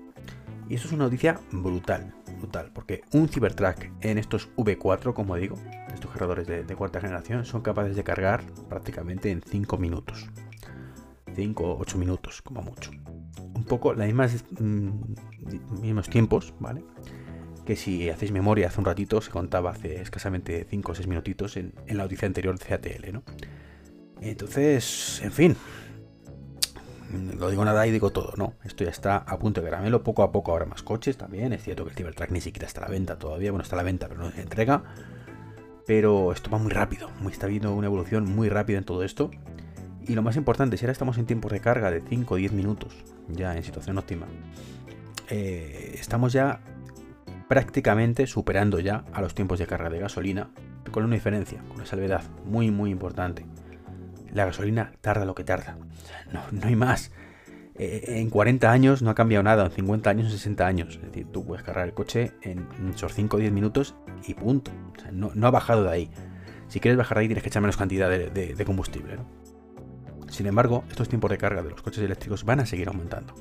Y 0.68 0.74
eso 0.74 0.86
es 0.86 0.92
una 0.92 1.04
noticia 1.04 1.40
brutal, 1.50 2.14
brutal, 2.38 2.70
porque 2.74 3.02
un 3.12 3.28
Cybertruck 3.28 3.90
en 4.00 4.18
estos 4.18 4.50
V4, 4.56 5.14
como 5.14 5.36
digo, 5.36 5.56
estos 5.92 6.10
cargadores 6.10 6.46
de, 6.46 6.76
cuarta 6.76 7.00
generación, 7.00 7.44
son 7.44 7.62
capaces 7.62 7.96
de 7.96 8.04
cargar 8.04 8.42
prácticamente 8.68 9.30
en 9.30 9.42
5 9.42 9.78
minutos. 9.78 10.28
5 11.34 11.64
o 11.64 11.78
8 11.80 11.98
minutos, 11.98 12.42
como 12.42 12.62
mucho. 12.62 12.90
Un 13.54 13.64
poco 13.64 13.94
las 13.94 14.06
mismas, 14.06 14.44
mm, 14.58 14.90
mismos 15.80 16.08
tiempos, 16.08 16.54
¿vale? 16.60 16.84
Que 17.64 17.76
si 17.76 18.10
hacéis 18.10 18.32
memoria 18.32 18.68
hace 18.68 18.80
un 18.80 18.86
ratito 18.86 19.20
se 19.20 19.30
contaba 19.30 19.70
hace 19.70 20.00
escasamente 20.00 20.66
5 20.68 20.92
o 20.92 20.94
6 20.94 21.08
minutitos 21.08 21.56
en, 21.56 21.74
en 21.86 21.96
la 21.96 22.04
noticia 22.04 22.26
anterior 22.26 22.58
de 22.58 22.64
CATL, 22.64 23.12
¿no? 23.12 23.22
Entonces, 24.20 25.20
en 25.22 25.32
fin. 25.32 25.56
Lo 27.38 27.48
digo 27.48 27.64
nada 27.64 27.86
y 27.86 27.90
digo 27.90 28.10
todo, 28.10 28.34
¿no? 28.36 28.54
Esto 28.64 28.84
ya 28.84 28.90
está 28.90 29.16
a 29.16 29.38
punto 29.38 29.62
de 29.62 29.70
caramelo. 29.70 30.02
Poco 30.02 30.22
a 30.22 30.30
poco 30.30 30.52
habrá 30.52 30.66
más 30.66 30.82
coches 30.82 31.16
también. 31.16 31.52
Es 31.52 31.62
cierto 31.62 31.84
que 31.84 31.90
el 31.90 31.96
Cybertruck 31.96 32.30
ni 32.30 32.40
siquiera 32.40 32.66
está 32.66 32.82
a 32.82 32.84
la 32.84 32.90
venta 32.90 33.18
todavía. 33.18 33.50
Bueno, 33.50 33.62
está 33.62 33.76
a 33.76 33.78
la 33.78 33.82
venta, 33.82 34.08
pero 34.08 34.20
no 34.20 34.30
se 34.30 34.42
entrega. 34.42 34.82
Pero 35.86 36.32
esto 36.32 36.50
va 36.50 36.58
muy 36.58 36.70
rápido. 36.70 37.10
Está 37.30 37.46
habiendo 37.46 37.74
una 37.74 37.86
evolución 37.86 38.24
muy 38.24 38.50
rápida 38.50 38.78
en 38.78 38.84
todo 38.84 39.04
esto. 39.04 39.30
Y 40.06 40.14
lo 40.14 40.22
más 40.22 40.36
importante, 40.36 40.76
si 40.76 40.84
ahora 40.84 40.92
estamos 40.92 41.16
en 41.16 41.26
tiempos 41.26 41.52
de 41.52 41.60
carga 41.60 41.90
de 41.90 42.02
5 42.02 42.34
o 42.34 42.36
10 42.36 42.52
minutos, 42.52 42.94
ya 43.28 43.56
en 43.56 43.62
situación 43.62 43.96
óptima, 43.98 44.26
eh, 45.30 45.96
estamos 45.98 46.32
ya 46.32 46.60
prácticamente 47.48 48.26
superando 48.26 48.80
ya 48.80 49.04
a 49.12 49.22
los 49.22 49.34
tiempos 49.34 49.58
de 49.58 49.66
carga 49.66 49.88
de 49.90 49.98
gasolina, 49.98 50.50
con 50.90 51.04
una 51.04 51.14
diferencia, 51.14 51.60
con 51.68 51.76
una 51.76 51.86
salvedad 51.86 52.22
muy 52.46 52.70
muy 52.70 52.90
importante 52.90 53.44
la 54.32 54.44
gasolina 54.46 54.92
tarda 55.00 55.24
lo 55.24 55.34
que 55.34 55.44
tarda. 55.44 55.76
No, 56.32 56.42
no 56.52 56.66
hay 56.66 56.76
más. 56.76 57.10
Eh, 57.78 58.18
en 58.20 58.28
40 58.28 58.70
años 58.70 59.02
no 59.02 59.10
ha 59.10 59.14
cambiado 59.14 59.44
nada, 59.44 59.66
en 59.66 59.70
50 59.70 60.10
años, 60.10 60.26
en 60.26 60.32
60 60.32 60.66
años. 60.66 60.96
Es 60.96 61.02
decir, 61.02 61.26
tú 61.32 61.44
puedes 61.44 61.64
cargar 61.64 61.86
el 61.86 61.94
coche 61.94 62.32
en 62.42 62.66
esos 62.92 63.14
5 63.14 63.36
o 63.36 63.40
10 63.40 63.52
minutos 63.52 63.94
y 64.26 64.34
punto. 64.34 64.72
no, 65.12 65.46
ha 65.46 65.50
bajado 65.50 65.84
de 65.84 65.90
ahí. 65.90 66.10
Si 66.66 66.80
quieres 66.80 66.98
bajar 66.98 67.18
de 67.18 67.22
ahí 67.22 67.28
tienes 67.28 67.42
que 67.42 67.48
echar 67.48 67.62
menos 67.62 67.76
cantidad 67.76 68.10
de, 68.10 68.64
combustible. 68.66 69.16
Sin 70.28 70.46
embargo, 70.46 70.84
estos 70.90 71.08
tiempos 71.08 71.30
de 71.30 71.38
carga 71.38 71.62
de 71.62 71.70
los 71.70 71.80
coches 71.80 72.02
eléctricos 72.02 72.44
van 72.44 72.60
a 72.60 72.66
seguir 72.66 72.88
aumentando. 72.88 73.34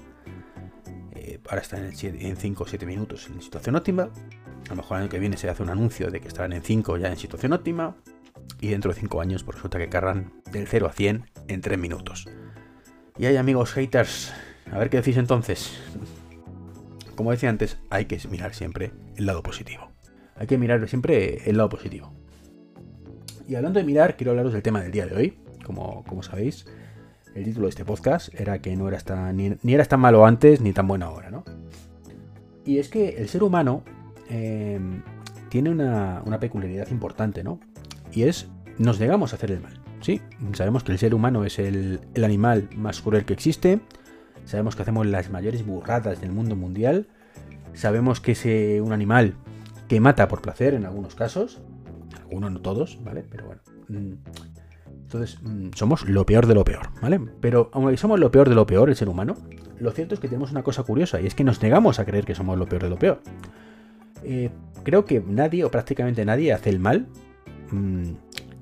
Eh, 1.15 1.39
ahora 1.49 1.61
están 1.61 1.83
en 1.83 2.37
5 2.37 2.63
o 2.63 2.67
7 2.67 2.85
minutos 2.85 3.27
en 3.27 3.41
situación 3.41 3.75
óptima. 3.75 4.03
A 4.03 4.69
lo 4.69 4.75
mejor 4.77 4.97
el 4.97 5.03
año 5.03 5.09
que 5.09 5.19
viene 5.19 5.35
se 5.35 5.49
hace 5.49 5.63
un 5.63 5.69
anuncio 5.69 6.11
de 6.11 6.21
que 6.21 6.27
estarán 6.27 6.53
en 6.53 6.61
5 6.61 6.97
ya 6.97 7.09
en 7.09 7.17
situación 7.17 7.53
óptima 7.53 7.95
y 8.59 8.69
dentro 8.69 8.93
de 8.93 8.99
5 8.99 9.21
años 9.21 9.43
pues 9.43 9.57
resulta 9.57 9.77
que 9.77 9.89
cargan 9.89 10.33
del 10.51 10.67
0 10.67 10.87
a 10.87 10.93
100 10.93 11.25
en 11.47 11.61
3 11.61 11.79
minutos. 11.79 12.27
Y 13.17 13.25
hay 13.25 13.37
amigos 13.37 13.73
haters, 13.73 14.33
a 14.71 14.77
ver 14.77 14.89
qué 14.89 14.97
decís 14.97 15.17
entonces. 15.17 15.79
como 17.15 17.31
decía 17.31 17.49
antes, 17.49 17.77
hay 17.89 18.05
que 18.05 18.19
mirar 18.29 18.53
siempre 18.53 18.91
el 19.15 19.25
lado 19.25 19.41
positivo. 19.43 19.91
Hay 20.35 20.47
que 20.47 20.57
mirar 20.57 20.87
siempre 20.87 21.49
el 21.49 21.57
lado 21.57 21.69
positivo. 21.69 22.13
Y 23.47 23.55
hablando 23.55 23.79
de 23.79 23.85
mirar, 23.85 24.17
quiero 24.17 24.31
hablaros 24.31 24.53
del 24.53 24.61
tema 24.61 24.81
del 24.81 24.91
día 24.91 25.07
de 25.07 25.15
hoy. 25.15 25.39
Como, 25.63 26.03
como 26.05 26.21
sabéis, 26.21 26.65
el 27.37 27.43
título 27.43 27.67
de 27.67 27.69
este 27.69 27.85
podcast 27.85 28.33
era 28.39 28.59
que 28.59 28.75
no 28.75 28.87
era 28.87 28.97
tan, 28.99 29.37
ni, 29.37 29.73
era 29.73 29.85
tan 29.85 29.99
malo 29.99 30.25
antes 30.25 30.59
ni 30.59 30.73
tan 30.73 30.87
bueno 30.87 31.05
ahora, 31.05 31.29
¿no? 31.29 31.43
Y 32.65 32.79
es 32.79 32.89
que 32.89 33.09
el 33.09 33.29
ser 33.29 33.43
humano 33.43 33.83
em, 34.29 35.03
tiene 35.49 35.69
una, 35.69 36.39
peculiaridad 36.39 36.89
importante, 36.89 37.43
¿no? 37.43 37.59
Y 38.17 38.23
es, 38.23 38.47
nos 38.79 38.99
negamos 38.99 39.31
a 39.31 39.35
hacer 39.35 39.51
el 39.51 39.61
mal. 39.61 39.79
Sí, 40.01 40.21
sabemos 40.53 40.83
que 40.83 40.91
el 40.91 40.97
ser 40.97 41.13
humano 41.13 41.45
es 41.45 41.59
el, 41.59 42.01
animal 42.15 42.67
más 42.75 42.99
cruel 42.99 43.25
que 43.25 43.33
existe, 43.33 43.79
sabemos 44.43 44.75
que 44.75 44.81
hacemos 44.81 45.05
las 45.05 45.29
mayores 45.29 45.63
burradas 45.63 46.19
del 46.19 46.31
mundo 46.31 46.55
mundial, 46.55 47.05
sabemos 47.75 48.19
que 48.19 48.31
es 48.31 48.81
un 48.81 48.91
animal 48.91 49.35
que 49.87 49.99
mata 49.99 50.27
por 50.27 50.41
placer 50.41 50.73
en 50.73 50.87
algunos 50.87 51.13
casos, 51.13 51.61
algunos 52.23 52.51
no 52.53 52.59
todos, 52.59 52.97
¿vale? 53.03 53.23
Pero 53.29 53.45
bueno. 53.45 53.61
Mm, 53.87 54.13
entonces, 55.03 55.37
mm, 55.43 55.69
somos 55.75 56.09
lo 56.09 56.25
peor 56.25 56.47
de 56.47 56.55
lo 56.55 56.63
peor, 56.63 56.89
¿vale? 56.99 57.21
Pero 57.39 57.69
aunque 57.71 57.97
somos 57.97 58.19
lo 58.19 58.31
peor 58.31 58.49
de 58.49 58.55
lo 58.55 58.65
peor, 58.65 58.89
el 58.89 58.95
ser 58.95 59.09
humano, 59.09 59.35
lo 59.79 59.91
cierto 59.91 60.15
es 60.15 60.19
que 60.19 60.27
tenemos 60.27 60.49
una 60.49 60.63
cosa 60.63 60.81
curiosa 60.81 61.21
y 61.21 61.27
es 61.27 61.35
que 61.35 61.43
nos 61.43 61.61
negamos 61.61 61.99
a 61.99 62.05
creer 62.05 62.25
que 62.25 62.33
somos 62.33 62.57
lo 62.57 62.65
peor 62.67 62.81
de 62.81 62.89
lo 62.89 62.97
peor. 62.97 63.21
Eh, 64.23 64.49
creo 64.81 65.05
que 65.05 65.19
nadie 65.19 65.63
o 65.63 65.69
prácticamente 65.69 66.25
nadie 66.25 66.51
hace 66.51 66.71
el 66.71 66.79
mal 66.79 67.05
mm, 67.71 68.11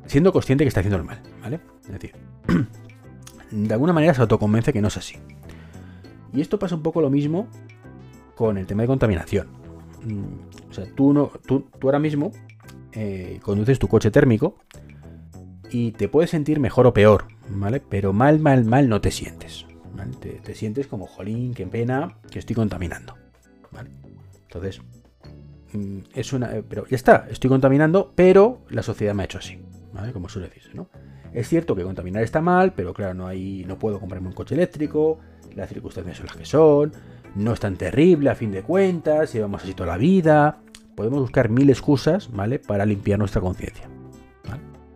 siendo 0.05 0.31
consciente 0.31 0.63
que 0.63 0.69
está 0.69 0.79
haciendo 0.81 0.97
el 0.97 1.03
mal, 1.03 1.21
¿vale? 1.41 1.59
Es 1.83 1.91
decir, 1.91 2.13
de 3.51 3.73
alguna 3.73 3.93
manera 3.93 4.13
se 4.13 4.21
autoconvence 4.21 4.73
que 4.73 4.81
no 4.81 4.87
es 4.87 4.97
así. 4.97 5.17
Y 6.33 6.41
esto 6.41 6.59
pasa 6.59 6.75
un 6.75 6.83
poco 6.83 7.01
lo 7.01 7.09
mismo 7.09 7.47
con 8.35 8.57
el 8.57 8.65
tema 8.65 8.83
de 8.83 8.87
contaminación. 8.87 9.47
Mm, 10.03 10.69
o 10.69 10.73
sea, 10.73 10.85
tú, 10.93 11.13
no, 11.13 11.31
tú, 11.45 11.67
ahora 11.83 11.99
mismo 11.99 12.31
eh, 12.91 13.39
conduces 13.41 13.79
tu 13.79 13.87
coche 13.87 14.11
térmico 14.11 14.57
y 15.71 15.91
te 15.91 16.09
puedes 16.09 16.29
sentir 16.29 16.59
mejor 16.59 16.87
o 16.87 16.93
peor, 16.93 17.25
¿vale? 17.49 17.81
Pero 17.81 18.13
mal, 18.13 18.39
mal, 18.39 18.65
mal 18.65 18.89
no 18.89 19.01
te 19.01 19.11
sientes. 19.11 19.65
Te, 20.43 20.55
sientes 20.55 20.87
como, 20.87 21.07
jolín, 21.07 21.53
qué 21.53 21.65
pena, 21.65 22.17
que 22.29 22.39
estoy 22.39 22.55
contaminando. 22.55 23.15
¿vale? 23.71 23.89
Entonces, 24.43 24.81
es 26.13 26.33
una. 26.33 26.55
Eh, 26.55 26.63
pero 26.67 26.85
ya 26.87 26.95
está, 26.95 27.27
estoy 27.29 27.49
contaminando, 27.49 28.11
pero 28.15 28.59
la 28.69 28.83
sociedad 28.83 29.13
me 29.13 29.23
ha 29.23 29.25
hecho 29.25 29.39
así, 29.39 29.59
¿vale? 29.93 30.13
Como 30.13 30.29
suele 30.29 30.47
decirse, 30.47 30.71
¿no? 30.73 30.89
Es 31.33 31.49
cierto 31.49 31.75
que 31.75 31.83
contaminar 31.83 32.23
está 32.23 32.41
mal, 32.41 32.73
pero 32.73 32.93
claro, 32.93 33.13
no 33.13 33.27
hay. 33.27 33.65
no 33.67 33.77
puedo 33.77 33.99
comprarme 33.99 34.27
un 34.27 34.33
coche 34.33 34.55
eléctrico, 34.55 35.19
las 35.55 35.69
circunstancias 35.69 36.17
son 36.17 36.27
las 36.27 36.35
que 36.35 36.45
son, 36.45 36.93
no 37.35 37.53
es 37.53 37.59
tan 37.59 37.75
terrible 37.75 38.29
a 38.29 38.35
fin 38.35 38.51
de 38.51 38.63
cuentas, 38.63 39.33
llevamos 39.33 39.63
así 39.63 39.73
toda 39.73 39.87
la 39.87 39.97
vida. 39.97 40.59
Podemos 40.95 41.19
buscar 41.19 41.49
mil 41.49 41.69
excusas, 41.69 42.31
¿vale? 42.31 42.59
Para 42.59 42.85
limpiar 42.85 43.19
nuestra 43.19 43.41
conciencia. 43.41 43.89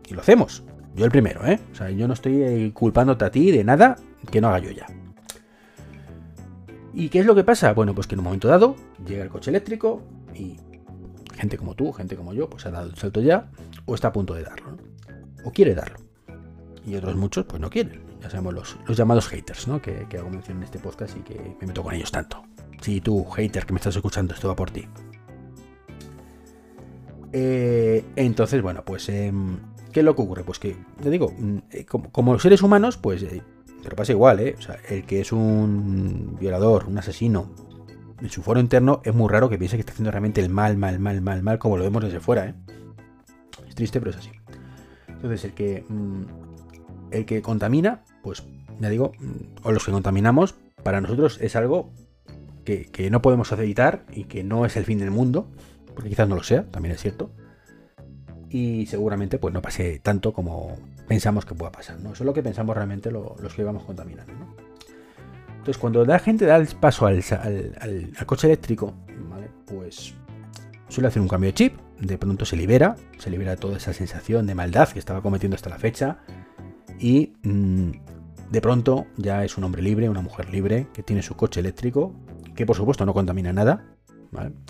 Y 0.07 0.13
lo 0.13 0.21
hacemos. 0.21 0.63
Yo 0.95 1.05
el 1.05 1.11
primero, 1.11 1.45
¿eh? 1.45 1.59
O 1.71 1.75
sea, 1.75 1.89
yo 1.91 2.07
no 2.07 2.13
estoy 2.13 2.41
eh, 2.41 2.71
culpándote 2.73 3.25
a 3.25 3.31
ti 3.31 3.51
de 3.51 3.63
nada 3.63 3.97
que 4.31 4.41
no 4.41 4.47
haga 4.47 4.59
yo 4.59 4.71
ya. 4.71 4.88
¿Y 6.93 7.09
qué 7.09 7.19
es 7.19 7.25
lo 7.25 7.35
que 7.35 7.43
pasa? 7.43 7.73
Bueno, 7.73 7.93
pues 7.93 8.07
que 8.07 8.15
en 8.15 8.19
un 8.19 8.25
momento 8.25 8.47
dado 8.47 8.75
llega 9.05 9.23
el 9.23 9.29
coche 9.29 9.51
eléctrico 9.51 10.01
y 10.33 10.57
gente 11.38 11.57
como 11.57 11.75
tú, 11.75 11.91
gente 11.93 12.15
como 12.15 12.33
yo, 12.33 12.50
pues 12.50 12.65
ha 12.65 12.71
dado 12.71 12.89
el 12.89 12.95
salto 12.95 13.21
ya 13.21 13.50
o 13.86 13.95
está 13.95 14.09
a 14.09 14.13
punto 14.13 14.33
de 14.33 14.43
darlo, 14.43 14.71
¿no? 14.71 14.77
O 15.45 15.51
quiere 15.51 15.74
darlo. 15.74 15.98
Y 16.86 16.95
otros 16.95 17.15
muchos, 17.15 17.45
pues 17.45 17.62
no 17.62 17.69
quieren. 17.69 18.01
Ya 18.21 18.29
sabemos 18.29 18.53
los, 18.53 18.98
llamados 18.98 19.27
haters, 19.27 19.67
¿no? 19.67 19.81
Que, 19.81 20.05
hago 20.17 20.29
mención 20.29 20.57
en 20.57 20.63
este 20.63 20.79
podcast 20.79 21.15
y 21.17 21.21
que 21.21 21.55
me 21.62 21.67
meto 21.67 21.83
con 21.83 21.93
ellos 21.93 22.12
tanto. 22.12 22.43
Si 22.81 23.00
tú, 23.00 23.25
hater, 23.25 23.65
que 23.65 23.74
me 23.74 23.77
estás 23.77 23.95
escuchando, 23.95 24.33
esto 24.33 24.48
va 24.48 24.55
por 24.55 24.71
ti. 24.71 24.86
Eh, 27.31 28.03
entonces, 28.15 28.62
bueno, 28.62 28.83
pues, 28.83 29.07
em, 29.09 29.57
¿qué 29.91 30.01
es 30.01 30.05
lo 30.05 30.15
que 30.15 30.21
ocurre? 30.21 30.43
Pues 30.43 30.59
que, 30.59 30.75
te 31.01 31.09
digo, 31.09 31.33
mm, 31.38 31.57
eh, 31.71 31.86
como, 31.86 32.33
los 32.33 32.41
seres 32.41 32.62
humanos, 32.62 32.98
pues, 32.98 33.24
eh, 33.24 33.41
pero 33.83 33.95
pasa 33.95 34.12
igual, 34.12 34.39
¿eh? 34.39 34.55
O 34.57 34.62
sea, 34.62 34.77
el 34.89 35.05
que 35.05 35.21
es 35.21 35.31
un 35.31 36.38
violador, 36.39 36.86
un 36.88 36.98
asesino, 36.98 37.51
en 38.21 38.29
su 38.29 38.41
foro 38.41 38.59
interno, 38.59 39.01
es 39.03 39.13
muy 39.13 39.29
raro 39.29 39.49
que 39.49 39.57
piense 39.57 39.77
que 39.77 39.81
está 39.81 39.93
haciendo 39.93 40.11
realmente 40.11 40.41
el 40.41 40.49
mal, 40.49 40.77
mal, 40.77 40.99
mal, 40.99 41.21
mal, 41.21 41.43
mal, 41.43 41.59
como 41.59 41.77
lo 41.77 41.83
vemos 41.83 42.03
desde 42.03 42.19
fuera, 42.19 42.47
¿eh? 42.47 42.55
Es 43.67 43.75
triste, 43.75 43.99
pero 43.99 44.11
es 44.11 44.17
así. 44.17 44.31
Entonces, 45.07 45.45
el 45.45 45.53
que, 45.53 45.85
mm, 45.88 46.23
el 47.11 47.25
que 47.25 47.41
contamina, 47.41 48.03
pues, 48.23 48.43
ya 48.79 48.89
digo, 48.89 49.11
mm, 49.19 49.65
o 49.67 49.71
los 49.71 49.85
que 49.85 49.91
contaminamos, 49.91 50.55
para 50.83 51.01
nosotros 51.01 51.39
es 51.41 51.55
algo 51.55 51.91
que, 52.65 52.85
que 52.85 53.09
no 53.09 53.21
podemos 53.21 53.51
evitar 53.51 54.05
y 54.11 54.25
que 54.25 54.43
no 54.43 54.65
es 54.65 54.77
el 54.77 54.85
fin 54.85 54.99
del 54.99 55.11
mundo, 55.11 55.47
porque 55.93 56.09
quizás 56.09 56.27
no 56.27 56.35
lo 56.35 56.43
sea, 56.43 56.65
también 56.71 56.95
es 56.95 57.01
cierto. 57.01 57.31
Y 58.49 58.85
seguramente 58.88 59.38
pues 59.38 59.53
no 59.53 59.61
pase 59.61 59.99
tanto 59.99 60.33
como 60.33 60.75
pensamos 61.07 61.45
que 61.45 61.55
pueda 61.55 61.71
pasar, 61.71 61.99
¿no? 61.99 62.13
Eso 62.13 62.23
es 62.23 62.25
lo 62.25 62.33
que 62.33 62.41
pensamos 62.41 62.75
realmente 62.75 63.11
los 63.11 63.53
que 63.53 63.63
vamos 63.63 63.83
contaminando, 63.83 64.33
Entonces, 65.59 65.77
cuando 65.77 66.05
la 66.05 66.19
gente 66.19 66.45
da 66.45 66.55
el 66.55 66.67
paso 66.67 67.05
al, 67.05 67.23
coche 68.25 68.47
eléctrico, 68.47 68.93
pues 69.65 70.15
suele 70.87 71.09
hacer 71.09 71.21
un 71.21 71.27
cambio 71.27 71.49
de 71.49 71.53
chip, 71.53 71.77
de 71.99 72.17
pronto 72.17 72.45
se 72.45 72.55
libera, 72.55 72.95
se 73.17 73.29
libera 73.29 73.55
toda 73.55 73.77
esa 73.77 73.93
sensación 73.93 74.47
de 74.47 74.55
maldad 74.55 74.89
que 74.89 74.99
estaba 74.99 75.21
cometiendo 75.21 75.55
hasta 75.55 75.69
la 75.69 75.77
fecha 75.77 76.19
y 76.97 77.33
mm, 77.43 77.91
de 78.49 78.61
pronto 78.61 79.05
ya 79.17 79.43
es 79.43 79.57
un 79.57 79.65
hombre 79.65 79.81
libre, 79.81 80.09
una 80.09 80.21
mujer 80.21 80.49
libre 80.49 80.87
que 80.93 81.03
tiene 81.03 81.21
su 81.21 81.35
coche 81.35 81.59
eléctrico, 81.59 82.15
que 82.55 82.65
por 82.65 82.75
supuesto 82.75 83.05
no 83.05 83.13
contamina 83.13 83.53
nada, 83.53 83.85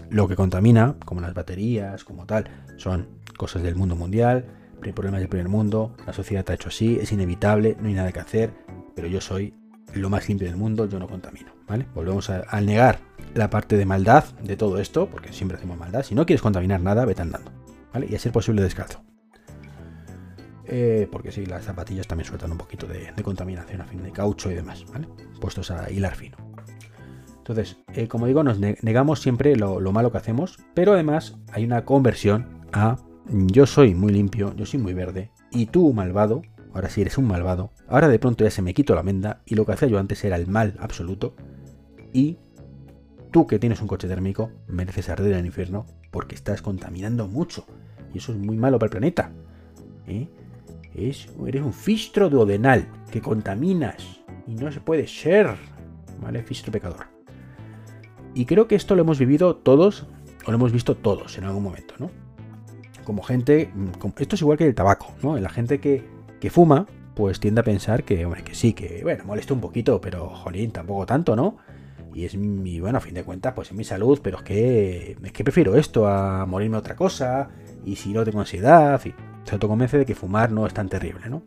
lo 0.09 0.27
que 0.27 0.35
contamina, 0.35 0.95
como 1.05 1.21
las 1.21 1.33
baterías, 1.33 2.03
como 2.03 2.25
tal, 2.25 2.49
son 2.77 3.07
cosas 3.37 3.61
del 3.61 3.75
mundo 3.75 3.95
mundial, 3.95 4.45
problemas 4.93 5.19
del 5.19 5.29
primer 5.29 5.49
mundo, 5.49 5.95
la 6.05 6.13
sociedad 6.13 6.49
ha 6.49 6.53
hecho 6.53 6.69
así, 6.69 6.97
es 6.99 7.11
inevitable, 7.11 7.77
no 7.79 7.87
hay 7.87 7.93
nada 7.93 8.11
que 8.11 8.19
hacer, 8.19 8.51
pero 8.95 9.07
yo 9.07 9.21
soy 9.21 9.53
lo 9.93 10.09
más 10.09 10.27
limpio 10.27 10.47
del 10.47 10.57
mundo, 10.57 10.87
yo 10.87 10.99
no 10.99 11.07
contamino, 11.07 11.51
¿vale? 11.67 11.85
Volvemos 11.93 12.29
a, 12.29 12.61
negar 12.61 12.99
la 13.33 13.49
parte 13.49 13.77
de 13.77 13.85
maldad 13.85 14.25
de 14.43 14.55
todo 14.55 14.79
esto, 14.79 15.09
porque 15.09 15.33
siempre 15.33 15.57
hacemos 15.57 15.77
maldad. 15.77 16.03
Si 16.03 16.15
no 16.15 16.25
quieres 16.25 16.41
contaminar 16.41 16.81
nada, 16.81 17.05
vete 17.05 17.21
andando, 17.21 17.51
¿vale? 17.93 18.07
Y 18.09 18.15
a 18.15 18.19
ser 18.19 18.31
posible 18.31 18.61
descalzo. 18.61 19.03
Eh, 20.65 21.07
porque 21.11 21.31
sí, 21.31 21.45
las 21.45 21.65
zapatillas 21.65 22.07
también 22.07 22.27
sueltan 22.27 22.51
un 22.51 22.57
poquito 22.57 22.85
de, 22.85 23.11
contaminación 23.23 23.81
a 23.81 23.85
fin 23.85 24.03
de 24.03 24.11
caucho 24.11 24.51
y 24.51 24.55
demás, 24.55 24.85
¿vale? 24.91 25.07
Puestos 25.41 25.71
a 25.71 25.89
hilar 25.89 26.15
fino. 26.15 26.37
Entonces, 27.37 27.77
eh, 27.93 28.07
como 28.07 28.27
digo, 28.27 28.43
nos 28.43 28.59
negamos 28.59 29.21
siempre 29.21 29.55
lo, 29.55 29.79
malo 29.91 30.11
que 30.11 30.19
hacemos, 30.19 30.59
pero 30.75 30.93
además 30.93 31.39
hay 31.51 31.65
una 31.65 31.83
conversión 31.83 32.59
a 32.71 32.97
yo 33.27 33.65
soy 33.65 33.95
muy 33.95 34.13
limpio, 34.13 34.55
yo 34.55 34.67
soy 34.67 34.79
muy 34.79 34.93
verde, 34.93 35.31
y 35.49 35.65
tú, 35.65 35.91
malvado, 35.91 36.43
ahora 36.73 36.89
sí 36.89 37.01
eres 37.01 37.17
un 37.17 37.25
malvado, 37.25 37.71
ahora 37.87 38.07
de 38.07 38.19
pronto 38.19 38.43
ya 38.43 38.51
se 38.51 38.61
me 38.61 38.73
quito 38.73 38.95
la 38.95 39.03
menda, 39.03 39.41
y 39.45 39.55
lo 39.55 39.65
que 39.65 39.73
hacía 39.73 39.87
yo 39.87 39.99
antes 39.99 40.23
era 40.23 40.35
el 40.35 40.47
mal 40.47 40.75
absoluto, 40.79 41.35
y 42.13 42.37
tú 43.31 43.47
que 43.47 43.59
tienes 43.59 43.81
un 43.81 43.87
coche 43.87 44.07
térmico, 44.07 44.51
mereces 44.67 45.09
arder 45.09 45.33
en 45.33 45.39
el 45.39 45.45
infierno 45.47 45.85
porque 46.11 46.35
estás 46.35 46.61
contaminando 46.61 47.27
mucho, 47.27 47.65
y 48.13 48.17
eso 48.17 48.31
es 48.31 48.37
muy 48.37 48.57
malo 48.57 48.79
para 48.79 48.87
el 48.87 48.91
planeta. 48.91 49.31
¿eh? 50.07 50.27
Es, 50.95 51.29
eres 51.45 51.61
un 51.61 51.73
fistro 51.73 52.29
duodenal 52.29 52.87
que 53.11 53.21
contaminas, 53.21 54.21
y 54.47 54.55
no 54.55 54.71
se 54.71 54.81
puede 54.81 55.07
ser, 55.07 55.55
¿vale? 56.21 56.41
Fistro 56.43 56.71
pecador. 56.71 57.05
Y 58.33 58.45
creo 58.45 58.67
que 58.67 58.75
esto 58.75 58.95
lo 58.95 59.01
hemos 59.01 59.19
vivido 59.19 59.55
todos, 59.55 60.07
o 60.45 60.51
lo 60.51 60.55
hemos 60.57 60.71
visto 60.71 60.95
todos 60.95 61.37
en 61.37 61.43
algún 61.43 61.63
momento, 61.63 61.93
¿no? 61.99 62.09
Como 63.03 63.21
gente, 63.23 63.71
esto 64.17 64.35
es 64.35 64.41
igual 64.41 64.57
que 64.57 64.67
el 64.67 64.75
tabaco, 64.75 65.13
¿no? 65.21 65.37
La 65.37 65.49
gente 65.49 65.79
que, 65.79 66.03
fuma, 66.49 66.87
pues 67.15 67.39
tiende 67.39 67.61
a 67.61 67.63
pensar 67.63 68.03
que, 68.03 68.25
hombre, 68.25 68.43
que 68.43 68.55
sí, 68.55 68.73
que, 68.73 69.01
bueno, 69.03 69.25
molesta 69.25 69.53
un 69.53 69.59
poquito, 69.59 69.99
pero, 69.99 70.29
jolín, 70.29 70.71
tampoco 70.71 71.05
tanto, 71.05 71.35
¿no? 71.35 71.57
Y 72.13 72.25
es 72.25 72.35
mi, 72.35 72.79
bueno, 72.79 72.97
a 72.97 73.01
fin 73.01 73.13
de 73.13 73.23
cuentas, 73.23 73.53
pues 73.53 73.69
es 73.69 73.73
mi 73.73 73.83
salud, 73.83 74.19
pero 74.23 74.37
es 74.37 74.43
que, 74.43 75.17
es 75.21 75.31
que 75.31 75.43
prefiero 75.43 75.75
esto 75.75 76.07
a 76.07 76.45
morirme 76.45 76.77
otra 76.77 76.95
cosa, 76.95 77.49
y 77.85 77.97
si 77.97 78.13
no 78.13 78.23
tengo 78.23 78.39
ansiedad, 78.39 79.01
y 79.05 79.13
se 79.43 79.55
autoconvence 79.55 79.97
de 79.97 80.05
que 80.05 80.15
fumar 80.15 80.51
no 80.51 80.65
es 80.65 80.73
tan 80.73 80.87
terrible, 80.87 81.29
¿no? 81.29 81.43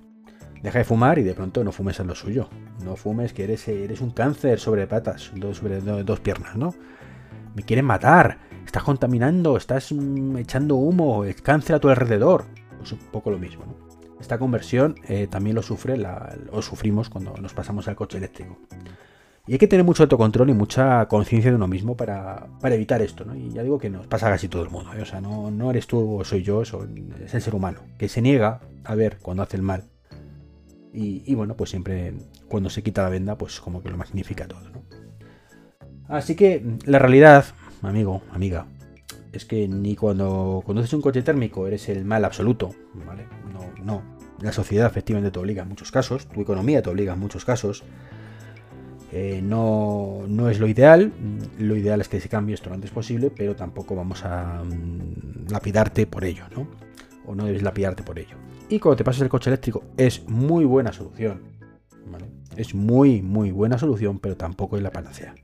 Deja 0.63 0.79
de 0.79 0.85
fumar 0.85 1.19
y 1.19 1.25
de 1.25 1.35
pronto 1.35 1.65
no 1.65 1.73
fumes 1.73 1.99
en 1.99 2.07
lo 2.07 2.15
suyo. 2.15 2.49
No 2.85 2.95
fumes 2.95 3.33
que 3.33 3.45
eres, 3.45 3.67
eres 3.67 4.01
un 4.01 4.11
cáncer 4.11 4.61
sobre 4.61 4.87
patas, 4.87 5.33
sobre 5.53 5.81
dos 5.81 6.21
piernas, 6.21 6.57
¿no? 6.57 6.73
Me 7.57 7.65
quieren 7.65 7.85
matar, 7.85 8.39
estás 8.65 8.85
contaminando, 8.85 9.57
estás 9.57 9.91
mm, 9.93 10.37
echando 10.37 10.77
humo, 10.77 11.25
es 11.25 11.43
cáncer 11.43 11.77
a 11.77 11.81
tu 11.81 11.89
alrededor. 11.89 12.45
Pues 12.79 12.93
un 12.93 12.99
poco 12.99 13.31
lo 13.31 13.39
mismo, 13.39 13.65
¿no? 13.67 13.92
Esta 14.23 14.39
conversión 14.39 14.95
eh, 15.07 15.27
también 15.29 15.55
lo 15.55 15.63
sufre, 15.63 16.03
o 16.51 16.63
sufrimos 16.63 17.11
cuando 17.11 17.35
nos 17.37 17.53
pasamos 17.53 17.89
al 17.89 17.97
coche 17.97 18.17
eléctrico. 18.17 18.57
Y 19.47 19.53
hay 19.53 19.59
que 19.59 19.67
tener 19.67 19.85
mucho 19.85 20.05
autocontrol 20.05 20.49
y 20.49 20.55
mucha 20.55 21.07
conciencia 21.09 21.51
de 21.51 21.57
uno 21.57 21.67
mismo 21.67 21.97
para, 21.97 22.47
evitar 22.63 23.03
esto, 23.03 23.25
¿no? 23.25 23.35
Y 23.35 23.51
ya 23.51 23.63
digo 23.63 23.79
que 23.79 23.91
nos 23.91 24.07
pasa 24.07 24.31
casi 24.31 24.49
todo 24.49 24.63
el 24.63 24.71
mundo, 24.71 24.95
¿eh? 24.95 25.03
o 25.03 25.05
sea, 25.05 25.21
no, 25.21 25.51
no 25.51 25.71
eres 25.71 25.87
tú 25.87 26.21
o 26.21 26.25
soy 26.25 26.43
yo, 26.43 26.63
es 26.63 26.73
el 27.35 27.43
ser 27.43 27.55
humano, 27.55 27.81
que 27.99 28.09
se 28.09 28.23
niega 28.23 28.61
a 28.85 28.95
ver 28.95 29.19
cuando 29.21 29.43
hace 29.43 29.57
el 29.57 29.63
mal 29.63 29.93
y, 30.95 31.35
bueno, 31.35 31.57
pues 31.57 31.71
siempre 31.71 32.15
cuando 32.49 32.69
se 32.69 32.83
quita 32.83 33.03
la 33.03 33.09
venda, 33.09 33.39
pues 33.39 33.61
como 33.61 33.83
que 33.83 33.89
lo 33.89 33.97
magnifica 33.97 34.47
todo, 34.47 34.69
¿no? 34.71 34.83
Así 36.09 36.37
que 36.37 36.63
la 36.85 36.99
realidad, 36.99 37.47
amigo, 37.81 38.23
amiga, 38.31 38.67
es 39.33 39.47
que 39.47 39.67
ni 39.67 39.97
cuando 39.97 40.63
conduces 40.67 40.93
un 40.93 41.01
coche 41.01 41.23
térmico 41.23 41.67
eres 41.67 41.89
el 41.89 42.05
mal 42.05 42.25
absoluto, 42.25 42.75
¿vale? 43.07 43.27
No, 43.53 43.83
no. 43.83 44.12
La 44.43 44.53
sociedad 44.53 44.87
efectivamente 44.87 45.31
te 45.31 45.39
obliga 45.39 45.63
en 45.63 45.69
muchos 45.69 45.93
casos, 45.93 46.27
tu 46.27 46.41
economía 46.41 46.83
te 46.83 46.91
obliga 46.91 47.15
en 47.15 47.21
muchos 47.21 47.45
casos. 47.45 47.85
Eh, 49.13 49.41
no, 49.43 50.23
no, 50.27 50.49
es 50.49 50.59
lo 50.59 50.67
ideal, 50.67 51.13
lo 51.59 51.77
ideal 51.77 52.01
es 52.01 52.09
que 52.09 52.19
se 52.19 52.29
cambie 52.29 52.55
esto 52.55 52.71
lo 52.71 52.75
antes 52.75 52.91
posible, 52.91 53.31
pero 53.31 53.55
tampoco 53.55 53.95
vamos 53.95 54.25
a 54.25 54.65
mm, 54.65 55.51
lapidarte 55.51 56.07
por 56.07 56.25
ello, 56.25 56.45
¿no? 56.57 56.67
O 57.27 57.35
no 57.35 57.45
debes 57.45 57.63
lapidarte 57.63 58.03
por 58.03 58.19
ello. 58.19 58.37
Y 58.69 58.79
cuando 58.79 58.97
te 58.97 59.05
pases 59.05 59.23
el 59.23 59.29
coche 59.29 59.51
eléctrico 59.51 59.85
es 59.97 60.27
muy 60.29 60.65
buena 60.65 60.93
solución. 60.93 61.43
Es 62.57 62.75
muy, 62.75 63.23
muy 63.23 63.51
buena 63.51 63.79
solución, 63.79 64.19
pero 64.19 64.37
tampoco 64.37 64.77
es 64.77 64.83
la 64.83 64.91
panacea. 64.91 65.35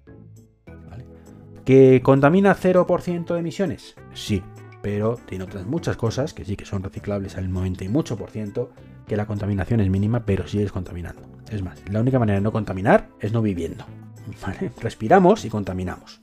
¿Que 1.65 2.01
contamina 2.03 2.57
0% 2.57 3.35
de 3.35 3.41
emisiones? 3.41 3.95
Sí, 4.15 4.43
pero 4.83 5.17
tiene 5.27 5.45
otras 5.45 5.67
muchas 5.67 5.97
cosas 5.97 6.35
que 6.35 6.45
sí 6.45 6.57
que 6.57 6.65
son 6.65 6.83
reciclables 6.83 7.37
al 7.37 7.51
90 7.51 7.85
y 7.85 7.89
mucho 7.89 8.17
por 8.17 8.31
ciento, 8.31 8.71
que 9.07 9.17
la 9.17 9.27
contaminación 9.27 9.81
es 9.81 9.91
mínima, 9.91 10.25
pero 10.25 10.47
sigues 10.47 10.73
contaminando. 10.73 11.23
Es 11.51 11.63
más, 11.63 11.79
la 11.91 12.01
única 12.01 12.19
manera 12.19 12.39
de 12.39 12.43
no 12.43 12.53
contaminar 12.53 13.09
es 13.21 13.33
no 13.33 13.43
viviendo. 13.43 13.85
Respiramos 14.81 15.45
y 15.45 15.51
contaminamos. 15.51 16.23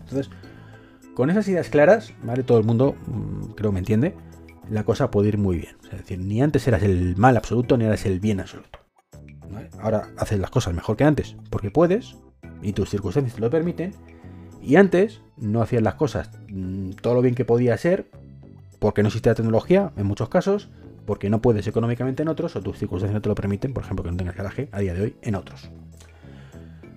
Entonces, 0.00 0.30
con 1.14 1.30
esas 1.30 1.48
ideas 1.48 1.68
claras, 1.68 2.12
¿vale? 2.22 2.42
Todo 2.42 2.58
el 2.58 2.64
mundo, 2.64 2.96
mm, 3.06 3.52
creo 3.54 3.72
me 3.72 3.78
entiende, 3.78 4.14
la 4.68 4.84
cosa 4.84 5.10
puede 5.10 5.28
ir 5.28 5.38
muy 5.38 5.58
bien. 5.58 5.76
Es 5.84 5.98
decir, 5.98 6.18
ni 6.18 6.42
antes 6.42 6.66
eras 6.68 6.82
el 6.82 7.16
mal 7.16 7.36
absoluto, 7.36 7.76
ni 7.76 7.84
eras 7.84 8.06
el 8.06 8.20
bien 8.20 8.40
absoluto. 8.40 8.80
Ahora 9.80 10.08
haces 10.16 10.38
las 10.38 10.50
cosas 10.50 10.74
mejor 10.74 10.96
que 10.96 11.04
antes, 11.04 11.36
porque 11.50 11.70
puedes, 11.70 12.16
y 12.62 12.72
tus 12.72 12.90
circunstancias 12.90 13.34
te 13.34 13.40
lo 13.40 13.50
permiten, 13.50 13.92
y 14.62 14.76
antes 14.76 15.22
no 15.36 15.62
hacías 15.62 15.82
las 15.82 15.94
cosas 15.94 16.30
mm, 16.54 16.90
todo 17.00 17.14
lo 17.14 17.22
bien 17.22 17.34
que 17.34 17.44
podía 17.44 17.76
ser, 17.76 18.06
porque 18.78 19.02
no 19.02 19.08
existía 19.08 19.34
tecnología 19.34 19.92
en 19.96 20.06
muchos 20.06 20.28
casos, 20.28 20.68
porque 21.06 21.30
no 21.30 21.42
puedes 21.42 21.66
económicamente 21.66 22.22
en 22.22 22.28
otros, 22.28 22.56
o 22.56 22.62
tus 22.62 22.78
circunstancias 22.78 23.14
no 23.14 23.20
te 23.20 23.28
lo 23.28 23.34
permiten, 23.34 23.74
por 23.74 23.84
ejemplo, 23.84 24.04
que 24.04 24.10
no 24.10 24.16
tengas 24.16 24.36
garaje 24.36 24.68
a 24.72 24.80
día 24.80 24.94
de 24.94 25.02
hoy 25.02 25.16
en 25.22 25.34
otros. 25.34 25.70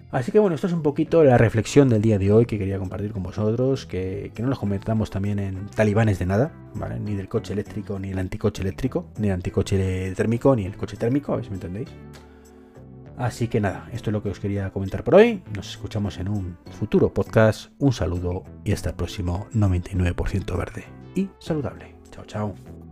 Así 0.10 0.32
que 0.32 0.40
bueno, 0.40 0.56
esto 0.56 0.68
es 0.68 0.74
un 0.74 0.84
poquito 0.84 1.24
la 1.24 1.38
reflexión 1.38 1.90
del 1.90 2.02
día 2.02 2.18
de 2.18 2.32
hoy 2.32 2.46
que 2.46 2.58
quería 2.58 2.80
compartir 2.80 3.12
con 3.12 3.24
vosotros, 3.24 3.86
que, 3.86 4.32
no 4.40 4.48
nos 4.48 4.58
convertamos 4.58 5.10
también 5.10 5.38
en 5.38 5.68
talibanes 5.68 6.18
de 6.18 6.26
nada, 6.26 6.54
¿vale? 6.76 6.98
Ni 7.00 7.14
del 7.16 7.28
coche 7.28 7.52
eléctrico, 7.52 8.00
ni 8.00 8.12
el 8.12 8.20
anticoche 8.20 8.62
eléctrico, 8.62 9.08
ni 9.20 9.28
el 9.28 9.34
anticoche 9.34 10.14
térmico, 10.16 10.56
ni 10.56 10.66
el 10.66 10.78
coche 10.78 10.96
térmico, 10.96 11.34
a 11.34 11.38
ver 11.38 11.46
si 11.46 11.52
me 11.52 11.58
entendéis. 11.58 11.90
Así 13.18 13.48
que 13.48 13.60
nada, 13.60 13.90
esto 13.92 14.12
es 14.12 14.14
lo 14.14 14.22
que 14.22 14.30
os 14.30 14.40
quería 14.40 14.70
comentar 14.70 15.04
por 15.04 15.16
hoy. 15.16 15.44
Nos 15.56 15.72
escuchamos 15.72 16.20
en 16.20 16.30
un 16.30 16.58
futuro 16.80 17.14
podcast. 17.14 17.72
Un 17.80 17.92
saludo 17.92 18.44
y 18.64 18.74
hasta 18.74 18.92
el 18.92 18.96
próximo 18.96 19.48
99% 19.54 20.56
verde 20.56 20.86
y 21.16 21.30
saludable. 21.40 21.96
Chao, 22.12 22.26
chao. 22.26 22.87